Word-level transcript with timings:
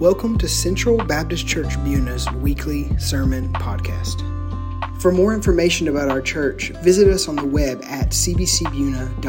Welcome 0.00 0.38
to 0.38 0.48
Central 0.48 0.96
Baptist 0.96 1.46
Church 1.46 1.76
Buna's 1.84 2.26
weekly 2.36 2.96
sermon 2.98 3.52
podcast. 3.52 4.22
For 4.98 5.12
more 5.12 5.34
information 5.34 5.88
about 5.88 6.08
our 6.08 6.22
church, 6.22 6.70
visit 6.76 7.06
us 7.06 7.28
on 7.28 7.36
the 7.36 7.44
web 7.44 7.82
at 7.84 8.08
cbcbuna.com. 8.08 9.20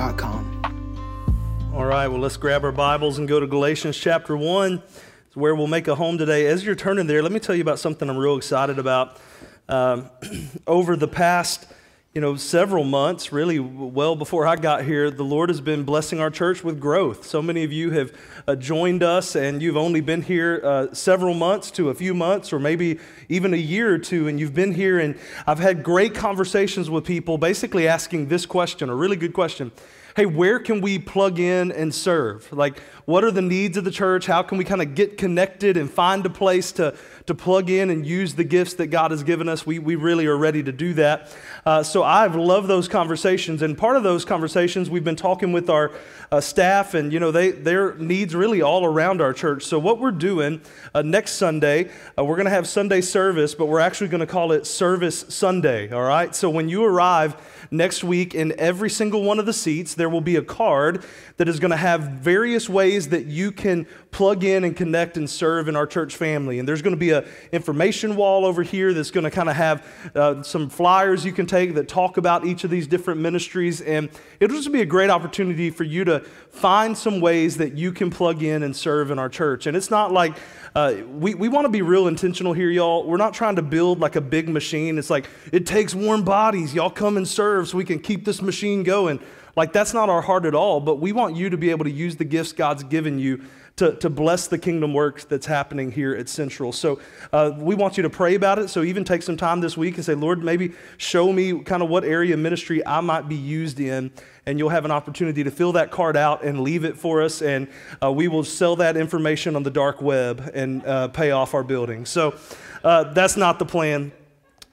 All 1.76 1.84
right, 1.84 2.08
well, 2.08 2.22
let's 2.22 2.38
grab 2.38 2.64
our 2.64 2.72
Bibles 2.72 3.18
and 3.18 3.28
go 3.28 3.42
to 3.42 3.48
Galatians 3.48 3.98
chapter 3.98 4.38
1. 4.38 4.82
It's 5.28 5.36
where 5.36 5.54
we'll 5.56 5.68
make 5.68 5.90
a 5.90 5.96
home 5.96 6.18
today. 6.18 6.46
As 6.46 6.66
you're 6.66 6.76
turning 6.76 7.06
there, 7.06 7.22
let 7.22 7.34
me 7.34 7.42
tell 7.42 7.54
you 7.54 7.64
about 7.64 7.80
something 7.80 8.10
I'm 8.10 8.16
real 8.18 8.38
excited 8.38 8.80
about. 8.80 9.20
Um, 9.68 10.10
over 10.68 10.96
the 10.96 11.10
past 11.10 11.68
you 12.14 12.20
know, 12.20 12.36
several 12.36 12.84
months, 12.84 13.32
really 13.32 13.58
well 13.58 14.18
before 14.18 14.46
I 14.46 14.58
got 14.58 14.84
here, 14.84 15.10
the 15.10 15.24
Lord 15.24 15.48
has 15.48 15.62
been 15.62 15.84
blessing 15.84 16.20
our 16.20 16.30
church 16.30 16.62
with 16.62 16.78
growth. 16.78 17.26
So 17.26 17.42
many 17.42 17.64
of 17.64 17.72
you 17.72 17.92
have 17.92 18.12
uh, 18.50 18.56
joined 18.58 19.02
us, 19.02 19.38
and 19.38 19.62
you've 19.62 19.78
only 19.78 20.02
been 20.02 20.22
here 20.22 20.60
uh, 20.62 20.94
several 20.94 21.34
months 21.34 21.72
to 21.72 21.90
a 21.90 21.96
few 21.96 22.14
months, 22.14 22.52
or 22.52 22.60
maybe 22.60 23.00
even 23.30 23.54
a 23.54 23.58
year 23.58 23.94
or 23.94 23.98
two, 23.98 24.28
and 24.28 24.42
you've 24.42 24.54
been 24.54 24.74
here. 24.74 25.00
And 25.00 25.18
I've 25.48 25.60
had 25.60 25.84
great 25.84 26.14
conversations 26.14 26.90
with 26.90 27.06
people 27.06 27.38
basically 27.38 27.88
asking 27.88 28.28
this 28.28 28.46
question, 28.46 28.90
a 28.90 28.96
really 28.96 29.16
good 29.16 29.34
question 29.34 29.72
hey, 30.16 30.26
where 30.26 30.60
can 30.60 30.82
we 30.82 31.00
plug 31.00 31.40
in 31.40 31.72
and 31.72 31.94
serve? 31.94 32.52
Like, 32.52 32.82
what 33.06 33.24
are 33.24 33.32
the 33.32 33.42
needs 33.42 33.78
of 33.78 33.84
the 33.84 33.92
church? 33.92 34.26
How 34.26 34.44
can 34.44 34.58
we 34.58 34.64
kind 34.64 34.82
of 34.82 34.96
get 34.96 35.18
connected 35.18 35.78
and 35.78 35.90
find 35.90 36.26
a 36.26 36.30
place 36.30 36.72
to, 36.74 36.96
to 37.26 37.36
plug 37.36 37.70
in 37.70 37.90
and 37.90 38.06
use 38.06 38.36
the 38.36 38.44
gifts 38.44 38.76
that 38.76 38.88
God 38.88 39.12
has 39.12 39.24
given 39.24 39.50
us? 39.50 39.66
We, 39.66 39.80
we 39.80 39.96
really 39.96 40.28
are 40.28 40.38
ready 40.38 40.64
to 40.64 40.72
do 40.72 40.94
that. 40.96 41.36
Uh, 41.66 41.84
so 41.84 42.04
I've 42.04 42.36
loved 42.36 42.68
those 42.68 42.88
conversations. 42.88 43.62
And 43.62 43.78
part 43.78 43.98
of 43.98 44.04
those 44.04 44.26
conversations, 44.26 44.90
we've 44.90 45.04
been 45.04 45.16
talking 45.16 45.52
with 45.52 45.70
our 45.70 45.92
uh, 46.32 46.42
staff, 46.42 46.94
and, 46.94 47.12
you 47.12 47.20
know, 47.20 47.32
they, 47.32 47.52
their 47.52 47.96
needs 47.96 48.34
really 48.36 48.62
all 48.62 48.86
around 48.86 49.22
our 49.22 49.34
church. 49.34 49.64
So 49.64 49.80
what 49.80 50.00
we're 50.00 50.12
doing 50.12 50.62
uh, 50.94 51.02
next 51.02 51.34
Sunday, 51.34 51.90
uh, 52.18 52.24
we're 52.24 52.38
going 52.38 52.46
to 52.46 52.52
have 52.52 52.68
Sunday 52.68 53.02
service, 53.02 53.56
but 53.56 53.66
we're 53.66 53.80
actually 53.80 54.08
going 54.08 54.22
to 54.22 54.28
call 54.28 54.52
it 54.52 54.66
Service 54.66 55.26
Sunday, 55.28 55.92
all 55.92 56.04
right? 56.04 56.34
So 56.36 56.50
when 56.50 56.70
you 56.70 56.84
arrive, 56.84 57.36
next 57.72 58.04
week 58.04 58.36
in 58.36 58.54
every 58.60 58.90
single 58.90 59.24
one 59.24 59.40
of 59.40 59.46
the 59.46 59.54
seats, 59.54 59.96
there 59.96 60.10
will 60.10 60.22
be 60.22 60.36
a 60.36 60.42
card 60.42 61.06
that 61.38 61.48
is 61.48 61.60
going 61.60 61.72
to 61.72 61.78
have 61.78 62.02
various 62.02 62.70
ways 62.70 63.01
that 63.10 63.26
you 63.26 63.52
can 63.52 63.86
plug 64.12 64.44
in 64.44 64.64
and 64.64 64.76
connect 64.76 65.18
and 65.18 65.30
serve 65.30 65.68
in 65.68 65.76
our 65.76 65.88
church 65.88 66.16
family. 66.16 66.60
And 66.60 66.68
there's 66.68 66.82
going 66.82 66.96
to 66.96 67.00
be 67.00 67.12
an 67.12 67.26
information 67.52 68.16
wall 68.16 68.46
over 68.46 68.64
here 68.64 68.94
that's 68.94 69.12
going 69.12 69.24
to 69.24 69.32
kind 69.32 69.50
of 69.50 69.56
have 69.56 70.12
uh, 70.16 70.44
some 70.44 70.70
flyers 70.70 71.24
you 71.24 71.32
can 71.32 71.46
take 71.46 71.76
that 71.76 71.88
talk 71.88 72.18
about 72.18 72.46
each 72.46 72.64
of 72.64 72.70
these 72.70 72.88
different 72.88 73.22
ministries. 73.22 73.82
And 73.82 74.10
it'll 74.40 74.58
just 74.58 74.72
be 74.72 74.82
a 74.82 74.86
great 74.86 75.10
opportunity 75.10 75.70
for 75.70 75.84
you 75.84 76.04
to 76.06 76.20
find 76.20 76.98
some 76.98 77.22
ways 77.22 77.58
that 77.58 77.74
you 77.74 77.92
can 77.92 78.10
plug 78.10 78.44
in 78.44 78.64
and 78.64 78.76
serve 78.76 79.12
in 79.12 79.20
our 79.20 79.30
church. 79.30 79.68
And 79.68 79.78
it's 79.78 79.90
not 79.90 80.12
like, 80.12 80.38
uh, 80.76 80.96
we, 81.08 81.34
we 81.36 81.50
want 81.50 81.66
to 81.66 81.70
be 81.70 81.82
real 81.82 82.08
intentional 82.08 82.54
here, 82.54 82.70
y'all. 82.70 83.06
We're 83.06 83.18
not 83.18 83.34
trying 83.34 83.56
to 83.58 83.62
build 83.62 84.00
like 84.00 84.16
a 84.16 84.22
big 84.22 84.50
machine. 84.50 84.98
It's 84.98 85.10
like, 85.10 85.30
it 85.52 85.66
takes 85.66 85.94
warm 85.94 86.24
bodies. 86.24 86.74
Y'all 86.74 86.90
come 86.90 87.18
and 87.18 87.28
serve 87.28 87.68
so 87.68 87.78
we 87.78 87.86
can 87.86 88.00
keep 88.00 88.26
this 88.26 88.42
machine 88.42 88.84
going. 88.84 89.20
Like, 89.56 89.74
that's 89.74 89.94
not 89.94 90.10
our 90.10 90.22
heart 90.22 90.46
at 90.46 90.56
all, 90.56 90.80
but 90.80 91.00
we 91.00 91.12
want 91.12 91.36
you 91.36 91.50
to 91.50 91.58
be 91.58 91.70
able 91.72 91.86
to 91.86 91.92
use 91.92 92.16
the 92.16 92.26
gifts 92.26 92.54
God's 92.54 92.84
given 92.84 93.20
you 93.20 93.44
to, 93.78 93.96
to 93.96 94.10
bless 94.10 94.48
the 94.48 94.58
kingdom 94.58 94.94
work 94.94 95.28
that's 95.28 95.46
happening 95.46 95.92
here 95.92 96.14
at 96.14 96.30
Central. 96.30 96.72
So 96.72 97.00
uh, 97.32 97.54
we 97.58 97.74
want 97.74 97.98
you 97.98 98.04
to 98.04 98.10
pray 98.10 98.36
about 98.36 98.60
it. 98.60 98.70
So 98.70 98.84
even 98.84 99.04
take 99.04 99.24
some 99.24 99.38
time 99.38 99.62
this 99.62 99.78
week 99.78 99.96
and 99.96 100.06
say, 100.06 100.14
Lord, 100.14 100.44
maybe 100.44 100.74
show 100.98 101.32
me 101.32 101.62
kind 101.62 101.82
of 101.82 101.90
what 101.90 102.04
area 102.04 102.34
of 102.34 102.40
ministry 102.40 102.86
I 102.86 103.02
might 103.02 103.28
be 103.28 103.36
used 103.36 103.80
in. 103.80 104.12
And 104.46 104.60
you'll 104.60 104.70
have 104.70 104.86
an 104.86 104.92
opportunity 104.92 105.44
to 105.44 105.52
fill 105.52 105.72
that 105.74 105.92
card 105.92 106.18
out 106.18 106.44
and 106.44 106.62
leave 106.62 106.84
it 106.84 106.98
for 106.98 107.22
us. 107.22 107.42
And 107.42 107.68
uh, 108.04 108.12
we 108.12 108.28
will 108.28 108.44
sell 108.44 108.76
that 108.78 108.98
information 108.98 109.56
on 109.56 109.64
the 109.64 109.72
dark 109.72 110.02
web 110.02 110.52
and 110.54 110.86
uh, 110.86 111.08
pay 111.08 111.32
off 111.32 111.54
our 111.54 111.64
building. 111.64 112.06
So 112.06 112.36
uh, 112.84 113.06
that's 113.14 113.38
not 113.38 113.58
the 113.58 113.66
plan. 113.66 114.12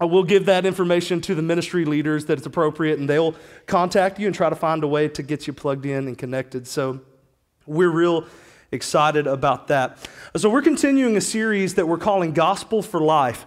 Uh, 0.01 0.07
we'll 0.07 0.23
give 0.23 0.47
that 0.47 0.65
information 0.65 1.21
to 1.21 1.35
the 1.35 1.43
ministry 1.43 1.85
leaders 1.85 2.27
that 2.27 2.39
it's 2.39 2.47
appropriate, 2.47 2.99
and 2.99 3.09
they'll 3.09 3.35
contact 3.67 4.19
you 4.19 4.27
and 4.27 4.35
try 4.35 4.49
to 4.49 4.57
find 4.57 4.85
a 4.85 4.89
way 4.89 5.09
to 5.09 5.23
get 5.23 5.47
you 5.47 5.53
plugged 5.53 5.87
in 5.87 6.07
and 6.07 6.17
connected. 6.17 6.67
So 6.67 7.01
we're 7.67 7.91
real 7.91 8.27
excited 8.73 9.27
about 9.27 9.69
that. 9.69 9.99
So, 10.37 10.51
we're 10.51 10.63
continuing 10.63 11.17
a 11.17 11.21
series 11.21 11.75
that 11.75 11.87
we're 11.89 11.99
calling 11.99 12.33
Gospel 12.33 12.83
for 12.83 13.01
Life. 13.01 13.47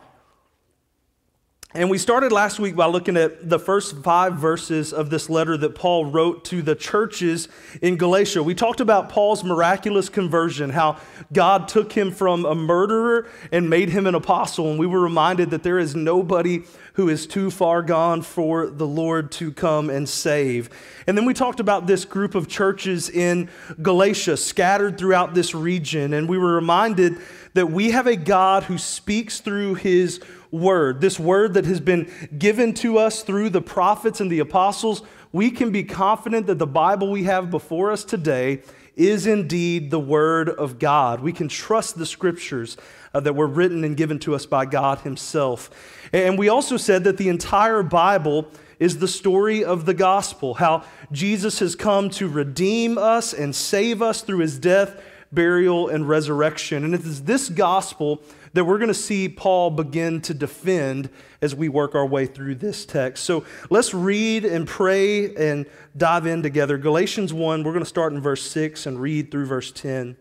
And 1.73 1.89
we 1.89 1.97
started 1.97 2.33
last 2.33 2.59
week 2.59 2.75
by 2.75 2.87
looking 2.87 3.15
at 3.15 3.49
the 3.49 3.57
first 3.57 3.95
five 4.03 4.33
verses 4.33 4.91
of 4.91 5.09
this 5.09 5.29
letter 5.29 5.55
that 5.55 5.73
Paul 5.73 6.05
wrote 6.05 6.43
to 6.45 6.61
the 6.61 6.75
churches 6.75 7.47
in 7.81 7.95
Galatia. 7.95 8.43
We 8.43 8.55
talked 8.55 8.81
about 8.81 9.07
Paul's 9.07 9.41
miraculous 9.41 10.09
conversion, 10.09 10.71
how 10.71 10.97
God 11.31 11.69
took 11.69 11.93
him 11.93 12.11
from 12.11 12.43
a 12.43 12.55
murderer 12.55 13.29
and 13.53 13.69
made 13.69 13.87
him 13.87 14.05
an 14.05 14.15
apostle. 14.15 14.69
And 14.69 14.79
we 14.79 14.85
were 14.85 14.99
reminded 14.99 15.51
that 15.51 15.63
there 15.63 15.79
is 15.79 15.95
nobody 15.95 16.63
who 16.93 17.09
is 17.09 17.25
too 17.25 17.49
far 17.49 17.81
gone 17.81 18.21
for 18.21 18.67
the 18.67 18.87
Lord 18.87 19.31
to 19.33 19.51
come 19.51 19.89
and 19.89 20.07
save. 20.07 20.69
And 21.07 21.17
then 21.17 21.25
we 21.25 21.33
talked 21.33 21.59
about 21.59 21.87
this 21.87 22.05
group 22.05 22.35
of 22.35 22.47
churches 22.47 23.09
in 23.09 23.49
Galatia 23.81 24.37
scattered 24.37 24.97
throughout 24.97 25.33
this 25.33 25.55
region. 25.55 26.13
And 26.13 26.27
we 26.27 26.37
were 26.37 26.53
reminded 26.53 27.17
that 27.53 27.71
we 27.71 27.91
have 27.91 28.07
a 28.07 28.15
God 28.15 28.63
who 28.63 28.77
speaks 28.77 29.39
through 29.39 29.75
his 29.75 30.21
word, 30.51 31.01
this 31.01 31.19
word 31.19 31.53
that 31.53 31.65
has 31.65 31.79
been 31.79 32.11
given 32.37 32.73
to 32.75 32.97
us 32.97 33.23
through 33.23 33.49
the 33.49 33.61
prophets 33.61 34.19
and 34.19 34.31
the 34.31 34.39
apostles, 34.39 35.01
we 35.31 35.49
can 35.49 35.71
be 35.71 35.83
confident 35.83 36.47
that 36.47 36.59
the 36.59 36.67
Bible 36.67 37.09
we 37.09 37.23
have 37.23 37.49
before 37.49 37.91
us 37.91 38.03
today 38.03 38.61
is 38.95 39.25
indeed 39.25 39.91
the 39.91 39.99
word 39.99 40.49
of 40.49 40.79
God. 40.79 41.21
We 41.21 41.33
can 41.33 41.47
trust 41.47 41.97
the 41.97 42.05
scriptures 42.05 42.77
uh, 43.13 43.19
that 43.21 43.35
were 43.35 43.47
written 43.47 43.83
and 43.83 43.95
given 43.95 44.19
to 44.19 44.35
us 44.35 44.45
by 44.45 44.65
God 44.65 44.99
Himself. 44.99 45.69
And 46.13 46.37
we 46.37 46.49
also 46.49 46.77
said 46.77 47.03
that 47.05 47.17
the 47.17 47.29
entire 47.29 47.83
Bible 47.83 48.47
is 48.79 48.97
the 48.97 49.07
story 49.07 49.63
of 49.63 49.85
the 49.85 49.93
gospel, 49.93 50.55
how 50.55 50.83
Jesus 51.11 51.59
has 51.59 51.75
come 51.75 52.09
to 52.11 52.27
redeem 52.27 52.97
us 52.97 53.33
and 53.33 53.55
save 53.55 54.01
us 54.01 54.21
through 54.21 54.39
His 54.39 54.57
death, 54.57 55.01
burial, 55.31 55.87
and 55.87 56.09
resurrection. 56.09 56.83
And 56.83 56.93
it 56.95 57.01
is 57.01 57.23
this 57.23 57.47
gospel 57.47 58.21
that 58.53 58.65
we're 58.65 58.77
going 58.77 58.89
to 58.89 58.93
see 58.93 59.29
Paul 59.29 59.71
begin 59.71 60.21
to 60.21 60.33
defend 60.33 61.09
as 61.41 61.55
we 61.55 61.69
work 61.69 61.95
our 61.95 62.05
way 62.05 62.25
through 62.25 62.55
this 62.55 62.85
text. 62.85 63.23
So 63.23 63.45
let's 63.69 63.93
read 63.93 64.45
and 64.45 64.67
pray 64.67 65.33
and 65.35 65.65
dive 65.95 66.25
in 66.25 66.43
together. 66.43 66.77
Galatians 66.77 67.33
1, 67.33 67.63
we're 67.63 67.71
going 67.71 67.83
to 67.83 67.89
start 67.89 68.13
in 68.13 68.21
verse 68.21 68.43
6 68.43 68.85
and 68.85 68.99
read 68.99 69.31
through 69.31 69.45
verse 69.45 69.71
10. 69.71 70.17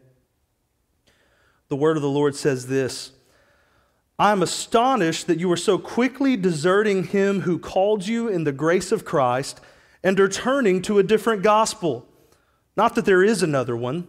The 1.68 1.76
word 1.76 1.96
of 1.96 2.02
the 2.02 2.10
Lord 2.10 2.34
says 2.34 2.66
this 2.66 3.12
I 4.18 4.32
am 4.32 4.42
astonished 4.42 5.26
that 5.28 5.41
you 5.41 5.50
are 5.50 5.56
so 5.56 5.78
quickly 5.78 6.36
deserting 6.36 7.04
him 7.04 7.41
who 7.41 7.58
called 7.58 8.06
you 8.06 8.28
in 8.28 8.44
the 8.44 8.52
grace 8.52 8.92
of 8.92 9.04
Christ 9.04 9.60
and 10.02 10.20
are 10.20 10.28
turning 10.28 10.82
to 10.82 10.98
a 10.98 11.02
different 11.02 11.42
gospel. 11.42 12.06
Not 12.76 12.94
that 12.94 13.04
there 13.04 13.22
is 13.22 13.42
another 13.42 13.76
one. 13.76 14.08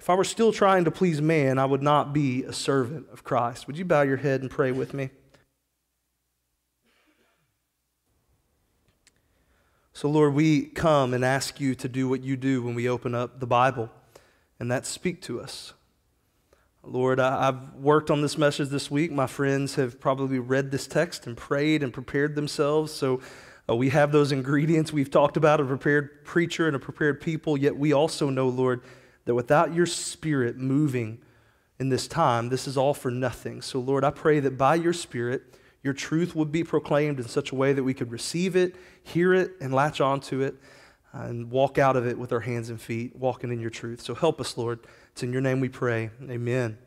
If 0.00 0.08
I 0.08 0.14
were 0.14 0.24
still 0.24 0.50
trying 0.50 0.86
to 0.86 0.90
please 0.90 1.20
man, 1.20 1.58
I 1.58 1.66
would 1.66 1.82
not 1.82 2.14
be 2.14 2.42
a 2.44 2.54
servant 2.54 3.08
of 3.12 3.22
Christ. 3.22 3.66
Would 3.66 3.76
you 3.76 3.84
bow 3.84 4.00
your 4.00 4.16
head 4.16 4.40
and 4.40 4.50
pray 4.50 4.72
with 4.72 4.94
me? 4.94 5.10
So, 9.92 10.08
Lord, 10.08 10.32
we 10.32 10.62
come 10.62 11.12
and 11.12 11.22
ask 11.22 11.60
you 11.60 11.74
to 11.74 11.86
do 11.86 12.08
what 12.08 12.22
you 12.22 12.38
do 12.38 12.62
when 12.62 12.74
we 12.74 12.88
open 12.88 13.14
up 13.14 13.40
the 13.40 13.46
Bible, 13.46 13.90
and 14.58 14.70
that 14.70 14.86
speak 14.86 15.20
to 15.22 15.38
us. 15.38 15.74
Lord, 16.82 17.20
I've 17.20 17.74
worked 17.74 18.10
on 18.10 18.22
this 18.22 18.38
message 18.38 18.70
this 18.70 18.90
week. 18.90 19.12
My 19.12 19.26
friends 19.26 19.74
have 19.74 20.00
probably 20.00 20.38
read 20.38 20.70
this 20.70 20.86
text 20.86 21.26
and 21.26 21.36
prayed 21.36 21.82
and 21.82 21.92
prepared 21.92 22.36
themselves. 22.36 22.90
So 22.90 23.20
uh, 23.68 23.76
we 23.76 23.90
have 23.90 24.12
those 24.12 24.32
ingredients 24.32 24.94
we've 24.94 25.10
talked 25.10 25.36
about 25.36 25.60
a 25.60 25.64
prepared 25.66 26.24
preacher 26.24 26.66
and 26.66 26.74
a 26.74 26.78
prepared 26.78 27.20
people, 27.20 27.58
yet 27.58 27.76
we 27.76 27.92
also 27.92 28.30
know, 28.30 28.48
Lord, 28.48 28.80
that 29.24 29.34
without 29.34 29.74
your 29.74 29.86
spirit 29.86 30.56
moving 30.56 31.20
in 31.78 31.88
this 31.88 32.06
time, 32.06 32.48
this 32.48 32.66
is 32.66 32.76
all 32.76 32.94
for 32.94 33.10
nothing. 33.10 33.62
So, 33.62 33.80
Lord, 33.80 34.04
I 34.04 34.10
pray 34.10 34.40
that 34.40 34.58
by 34.58 34.74
your 34.74 34.92
spirit, 34.92 35.54
your 35.82 35.94
truth 35.94 36.34
would 36.34 36.52
be 36.52 36.62
proclaimed 36.62 37.18
in 37.18 37.28
such 37.28 37.52
a 37.52 37.54
way 37.54 37.72
that 37.72 37.82
we 37.82 37.94
could 37.94 38.10
receive 38.10 38.54
it, 38.54 38.76
hear 39.02 39.32
it, 39.32 39.52
and 39.60 39.72
latch 39.72 40.00
onto 40.00 40.42
it 40.42 40.56
uh, 41.14 41.22
and 41.22 41.50
walk 41.50 41.78
out 41.78 41.96
of 41.96 42.06
it 42.06 42.18
with 42.18 42.32
our 42.32 42.40
hands 42.40 42.70
and 42.70 42.80
feet, 42.80 43.16
walking 43.16 43.50
in 43.50 43.60
your 43.60 43.70
truth. 43.70 44.00
So 44.00 44.14
help 44.14 44.40
us, 44.40 44.56
Lord. 44.56 44.80
It's 45.12 45.22
in 45.22 45.32
your 45.32 45.40
name 45.40 45.60
we 45.60 45.68
pray. 45.68 46.10
Amen. 46.28 46.78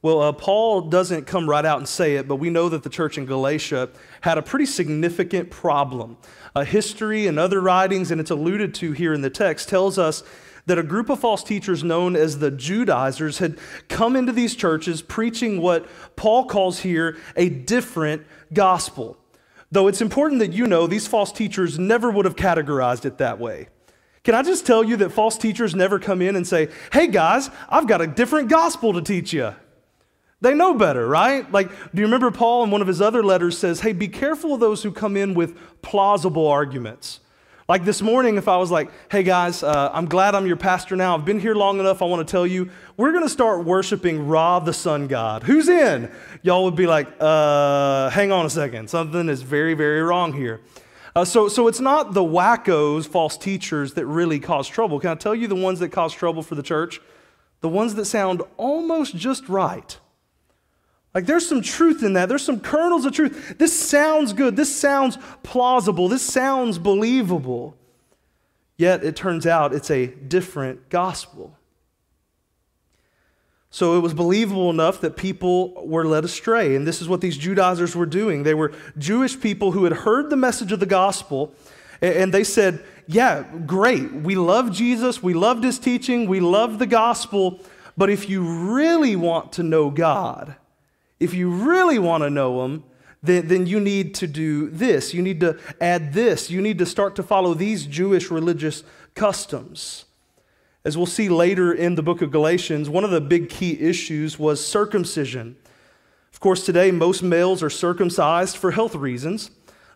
Well, 0.00 0.20
uh, 0.20 0.32
Paul 0.32 0.82
doesn't 0.82 1.26
come 1.26 1.48
right 1.48 1.64
out 1.64 1.78
and 1.78 1.88
say 1.88 2.16
it, 2.16 2.26
but 2.26 2.36
we 2.36 2.50
know 2.50 2.68
that 2.68 2.82
the 2.82 2.90
church 2.90 3.18
in 3.18 3.26
Galatia 3.26 3.88
had 4.22 4.36
a 4.36 4.42
pretty 4.42 4.66
significant 4.66 5.50
problem. 5.50 6.16
Uh, 6.56 6.64
history 6.64 7.28
and 7.28 7.38
other 7.38 7.60
writings, 7.60 8.10
and 8.10 8.20
it's 8.20 8.30
alluded 8.30 8.74
to 8.76 8.92
here 8.92 9.14
in 9.14 9.20
the 9.20 9.30
text, 9.30 9.68
tells 9.68 9.98
us 9.98 10.24
that 10.66 10.78
a 10.78 10.82
group 10.82 11.10
of 11.10 11.18
false 11.18 11.42
teachers 11.42 11.82
known 11.82 12.14
as 12.14 12.38
the 12.38 12.50
Judaizers 12.50 13.38
had 13.38 13.58
come 13.88 14.14
into 14.14 14.32
these 14.32 14.54
churches 14.54 15.02
preaching 15.02 15.60
what 15.60 15.86
Paul 16.16 16.46
calls 16.46 16.80
here 16.80 17.16
a 17.36 17.48
different 17.48 18.24
gospel. 18.52 19.16
Though 19.70 19.88
it's 19.88 20.00
important 20.00 20.40
that 20.40 20.52
you 20.52 20.66
know 20.66 20.86
these 20.86 21.08
false 21.08 21.32
teachers 21.32 21.78
never 21.78 22.10
would 22.10 22.26
have 22.26 22.36
categorized 22.36 23.04
it 23.04 23.18
that 23.18 23.38
way. 23.38 23.68
Can 24.22 24.34
I 24.34 24.42
just 24.42 24.66
tell 24.66 24.84
you 24.84 24.96
that 24.98 25.10
false 25.10 25.36
teachers 25.36 25.74
never 25.74 25.98
come 25.98 26.22
in 26.22 26.36
and 26.36 26.46
say, 26.46 26.68
hey 26.92 27.08
guys, 27.08 27.50
I've 27.68 27.88
got 27.88 28.00
a 28.00 28.06
different 28.06 28.48
gospel 28.48 28.92
to 28.92 29.02
teach 29.02 29.32
you? 29.32 29.54
They 30.42 30.54
know 30.54 30.74
better, 30.74 31.06
right? 31.08 31.50
Like, 31.50 31.70
do 31.70 32.00
you 32.00 32.04
remember 32.04 32.30
Paul 32.30 32.64
in 32.64 32.70
one 32.70 32.80
of 32.80 32.88
his 32.88 33.00
other 33.00 33.22
letters 33.22 33.56
says, 33.56 33.80
hey, 33.80 33.92
be 33.92 34.08
careful 34.08 34.54
of 34.54 34.60
those 34.60 34.82
who 34.82 34.92
come 34.92 35.16
in 35.16 35.34
with 35.34 35.56
plausible 35.82 36.46
arguments. 36.46 37.20
Like 37.72 37.86
this 37.86 38.02
morning, 38.02 38.36
if 38.36 38.48
I 38.48 38.58
was 38.58 38.70
like, 38.70 38.90
hey 39.10 39.22
guys, 39.22 39.62
uh, 39.62 39.88
I'm 39.94 40.04
glad 40.04 40.34
I'm 40.34 40.46
your 40.46 40.58
pastor 40.58 40.94
now. 40.94 41.16
I've 41.16 41.24
been 41.24 41.40
here 41.40 41.54
long 41.54 41.80
enough. 41.80 42.02
I 42.02 42.04
want 42.04 42.20
to 42.20 42.30
tell 42.30 42.46
you, 42.46 42.68
we're 42.98 43.12
going 43.12 43.24
to 43.24 43.30
start 43.30 43.64
worshiping 43.64 44.28
Ra, 44.28 44.58
the 44.58 44.74
sun 44.74 45.06
god. 45.06 45.44
Who's 45.44 45.70
in? 45.70 46.12
Y'all 46.42 46.64
would 46.64 46.76
be 46.76 46.86
like, 46.86 47.08
uh, 47.18 48.10
hang 48.10 48.30
on 48.30 48.44
a 48.44 48.50
second. 48.50 48.90
Something 48.90 49.26
is 49.30 49.40
very, 49.40 49.72
very 49.72 50.02
wrong 50.02 50.34
here. 50.34 50.60
Uh, 51.16 51.24
so, 51.24 51.48
so 51.48 51.66
it's 51.66 51.80
not 51.80 52.12
the 52.12 52.20
wackos, 52.20 53.08
false 53.08 53.38
teachers, 53.38 53.94
that 53.94 54.04
really 54.04 54.38
cause 54.38 54.68
trouble. 54.68 55.00
Can 55.00 55.08
I 55.08 55.14
tell 55.14 55.34
you 55.34 55.48
the 55.48 55.54
ones 55.54 55.78
that 55.78 55.88
cause 55.88 56.12
trouble 56.12 56.42
for 56.42 56.56
the 56.56 56.62
church? 56.62 57.00
The 57.62 57.70
ones 57.70 57.94
that 57.94 58.04
sound 58.04 58.42
almost 58.58 59.16
just 59.16 59.48
right. 59.48 59.98
Like 61.14 61.26
there's 61.26 61.46
some 61.46 61.60
truth 61.60 62.02
in 62.02 62.14
that. 62.14 62.28
There's 62.28 62.44
some 62.44 62.60
kernels 62.60 63.04
of 63.04 63.12
truth. 63.12 63.56
This 63.58 63.78
sounds 63.78 64.32
good. 64.32 64.56
This 64.56 64.74
sounds 64.74 65.18
plausible. 65.42 66.08
This 66.08 66.22
sounds 66.22 66.78
believable. 66.78 67.76
Yet 68.78 69.04
it 69.04 69.14
turns 69.14 69.46
out 69.46 69.74
it's 69.74 69.90
a 69.90 70.06
different 70.06 70.88
gospel. 70.88 71.56
So 73.70 73.96
it 73.96 74.00
was 74.00 74.12
believable 74.12 74.70
enough 74.70 75.00
that 75.00 75.16
people 75.16 75.86
were 75.86 76.04
led 76.04 76.24
astray. 76.24 76.74
And 76.76 76.86
this 76.86 77.00
is 77.00 77.08
what 77.08 77.20
these 77.20 77.36
Judaizers 77.36 77.96
were 77.96 78.06
doing. 78.06 78.42
They 78.42 78.54
were 78.54 78.72
Jewish 78.98 79.38
people 79.38 79.72
who 79.72 79.84
had 79.84 79.92
heard 79.92 80.30
the 80.30 80.36
message 80.36 80.72
of 80.72 80.80
the 80.80 80.86
gospel 80.86 81.54
and 82.02 82.34
they 82.34 82.44
said, 82.44 82.84
Yeah, 83.06 83.44
great. 83.64 84.12
We 84.12 84.34
love 84.34 84.72
Jesus. 84.72 85.22
We 85.22 85.34
loved 85.34 85.62
his 85.62 85.78
teaching. 85.78 86.26
We 86.26 86.40
love 86.40 86.78
the 86.78 86.86
gospel. 86.86 87.60
But 87.96 88.10
if 88.10 88.28
you 88.28 88.42
really 88.74 89.14
want 89.14 89.52
to 89.52 89.62
know 89.62 89.88
God, 89.88 90.56
if 91.22 91.34
you 91.34 91.50
really 91.50 91.98
want 91.98 92.24
to 92.24 92.30
know 92.30 92.64
Him, 92.64 92.84
then, 93.22 93.46
then 93.46 93.66
you 93.66 93.78
need 93.78 94.14
to 94.16 94.26
do 94.26 94.68
this. 94.68 95.14
You 95.14 95.22
need 95.22 95.40
to 95.40 95.58
add 95.80 96.12
this. 96.12 96.50
You 96.50 96.60
need 96.60 96.78
to 96.78 96.86
start 96.86 97.14
to 97.16 97.22
follow 97.22 97.54
these 97.54 97.86
Jewish 97.86 98.30
religious 98.30 98.82
customs. 99.14 100.06
As 100.84 100.96
we'll 100.96 101.06
see 101.06 101.28
later 101.28 101.72
in 101.72 101.94
the 101.94 102.02
book 102.02 102.22
of 102.22 102.32
Galatians, 102.32 102.90
one 102.90 103.04
of 103.04 103.10
the 103.12 103.20
big 103.20 103.48
key 103.48 103.78
issues 103.80 104.38
was 104.38 104.64
circumcision. 104.64 105.56
Of 106.32 106.40
course, 106.40 106.66
today 106.66 106.90
most 106.90 107.22
males 107.22 107.62
are 107.62 107.70
circumcised 107.70 108.56
for 108.56 108.72
health 108.72 108.96
reasons. 108.96 109.50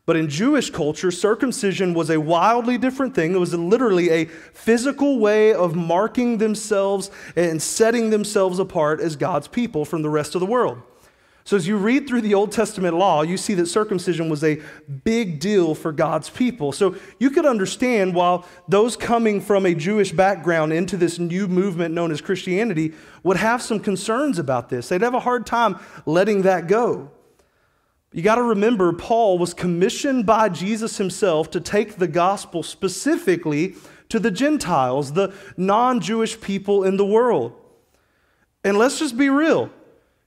But 0.06 0.14
in 0.14 0.28
Jewish 0.28 0.70
culture, 0.70 1.10
circumcision 1.10 1.92
was 1.92 2.10
a 2.10 2.20
wildly 2.20 2.78
different 2.78 3.16
thing. 3.16 3.34
It 3.34 3.38
was 3.38 3.52
literally 3.52 4.10
a 4.10 4.26
physical 4.26 5.18
way 5.18 5.52
of 5.52 5.74
marking 5.74 6.38
themselves 6.38 7.10
and 7.34 7.60
setting 7.60 8.10
themselves 8.10 8.60
apart 8.60 9.00
as 9.00 9.16
God's 9.16 9.48
people 9.48 9.84
from 9.84 10.02
the 10.02 10.08
rest 10.08 10.36
of 10.36 10.40
the 10.40 10.46
world. 10.46 10.80
So, 11.46 11.56
as 11.56 11.68
you 11.68 11.76
read 11.76 12.08
through 12.08 12.22
the 12.22 12.34
Old 12.34 12.50
Testament 12.50 12.96
law, 12.96 13.22
you 13.22 13.36
see 13.36 13.54
that 13.54 13.66
circumcision 13.66 14.28
was 14.28 14.42
a 14.42 14.60
big 15.04 15.38
deal 15.38 15.76
for 15.76 15.92
God's 15.92 16.28
people. 16.28 16.72
So, 16.72 16.96
you 17.20 17.30
could 17.30 17.46
understand 17.46 18.16
while 18.16 18.44
those 18.66 18.96
coming 18.96 19.40
from 19.40 19.64
a 19.64 19.72
Jewish 19.72 20.10
background 20.10 20.72
into 20.72 20.96
this 20.96 21.20
new 21.20 21.46
movement 21.46 21.94
known 21.94 22.10
as 22.10 22.20
Christianity 22.20 22.94
would 23.22 23.36
have 23.36 23.62
some 23.62 23.78
concerns 23.78 24.40
about 24.40 24.70
this. 24.70 24.88
They'd 24.88 25.02
have 25.02 25.14
a 25.14 25.20
hard 25.20 25.46
time 25.46 25.78
letting 26.04 26.42
that 26.42 26.66
go. 26.66 27.12
You 28.12 28.22
got 28.22 28.36
to 28.36 28.42
remember, 28.42 28.92
Paul 28.92 29.38
was 29.38 29.54
commissioned 29.54 30.26
by 30.26 30.48
Jesus 30.48 30.98
himself 30.98 31.52
to 31.52 31.60
take 31.60 31.98
the 31.98 32.08
gospel 32.08 32.64
specifically 32.64 33.76
to 34.08 34.18
the 34.18 34.32
Gentiles, 34.32 35.12
the 35.12 35.32
non 35.56 36.00
Jewish 36.00 36.40
people 36.40 36.82
in 36.82 36.96
the 36.96 37.06
world. 37.06 37.52
And 38.64 38.76
let's 38.76 38.98
just 38.98 39.16
be 39.16 39.28
real 39.28 39.70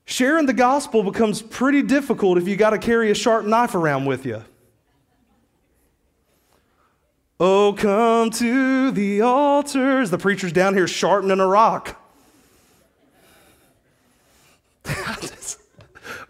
Sharing 0.10 0.48
the 0.48 0.54
gospel 0.54 1.04
becomes 1.04 1.40
pretty 1.40 1.84
difficult 1.84 2.40
if 2.40 2.48
you 2.48 2.56
got 2.56 2.72
to 2.72 2.80
carry 2.80 3.12
a 3.12 3.14
sharp 3.14 3.46
knife 3.46 3.76
around 3.76 4.06
with 4.06 4.26
you. 4.26 4.44
Oh, 7.40 7.76
come 7.78 8.32
to 8.32 8.90
the 8.90 9.22
altars. 9.22 10.10
The 10.10 10.18
preacher's 10.18 10.52
down 10.52 10.74
here 10.74 10.88
sharpening 10.88 11.40
a 11.40 11.46
rock. 11.46 12.02
just, 15.22 15.62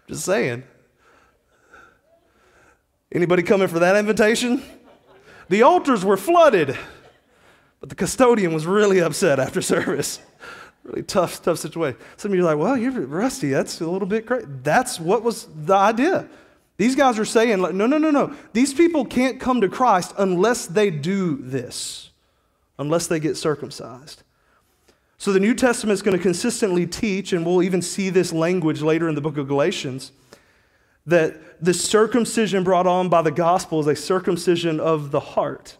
just 0.06 0.26
saying. 0.26 0.62
Anybody 3.10 3.42
coming 3.42 3.66
for 3.66 3.78
that 3.78 3.96
invitation? 3.96 4.62
The 5.48 5.62
altars 5.62 6.04
were 6.04 6.18
flooded, 6.18 6.76
but 7.80 7.88
the 7.88 7.94
custodian 7.94 8.52
was 8.52 8.66
really 8.66 9.00
upset 9.00 9.40
after 9.40 9.62
service 9.62 10.20
really 10.90 11.02
tough, 11.02 11.42
tough 11.42 11.58
situation. 11.58 11.98
Some 12.16 12.32
of 12.32 12.36
you 12.36 12.42
are 12.42 12.54
like, 12.54 12.58
well, 12.58 12.76
you're 12.76 12.92
rusty. 12.92 13.50
That's 13.50 13.80
a 13.80 13.88
little 13.88 14.08
bit 14.08 14.26
crazy. 14.26 14.46
That's 14.62 15.00
what 15.00 15.22
was 15.22 15.48
the 15.54 15.74
idea. 15.74 16.28
These 16.76 16.96
guys 16.96 17.18
are 17.18 17.24
saying, 17.24 17.60
no, 17.60 17.70
no, 17.70 17.98
no, 17.98 18.10
no. 18.10 18.34
These 18.52 18.74
people 18.74 19.04
can't 19.04 19.38
come 19.38 19.60
to 19.60 19.68
Christ 19.68 20.14
unless 20.18 20.66
they 20.66 20.90
do 20.90 21.36
this, 21.36 22.10
unless 22.78 23.06
they 23.06 23.20
get 23.20 23.36
circumcised. 23.36 24.22
So 25.18 25.32
the 25.32 25.40
New 25.40 25.54
Testament 25.54 25.92
is 25.92 26.02
going 26.02 26.16
to 26.16 26.22
consistently 26.22 26.86
teach, 26.86 27.34
and 27.34 27.44
we'll 27.44 27.62
even 27.62 27.82
see 27.82 28.08
this 28.08 28.32
language 28.32 28.80
later 28.80 29.08
in 29.08 29.14
the 29.14 29.20
book 29.20 29.36
of 29.36 29.46
Galatians, 29.46 30.12
that 31.04 31.62
the 31.62 31.74
circumcision 31.74 32.64
brought 32.64 32.86
on 32.86 33.10
by 33.10 33.20
the 33.20 33.30
gospel 33.30 33.80
is 33.80 33.86
a 33.86 33.96
circumcision 33.96 34.80
of 34.80 35.10
the 35.10 35.20
heart. 35.20 35.76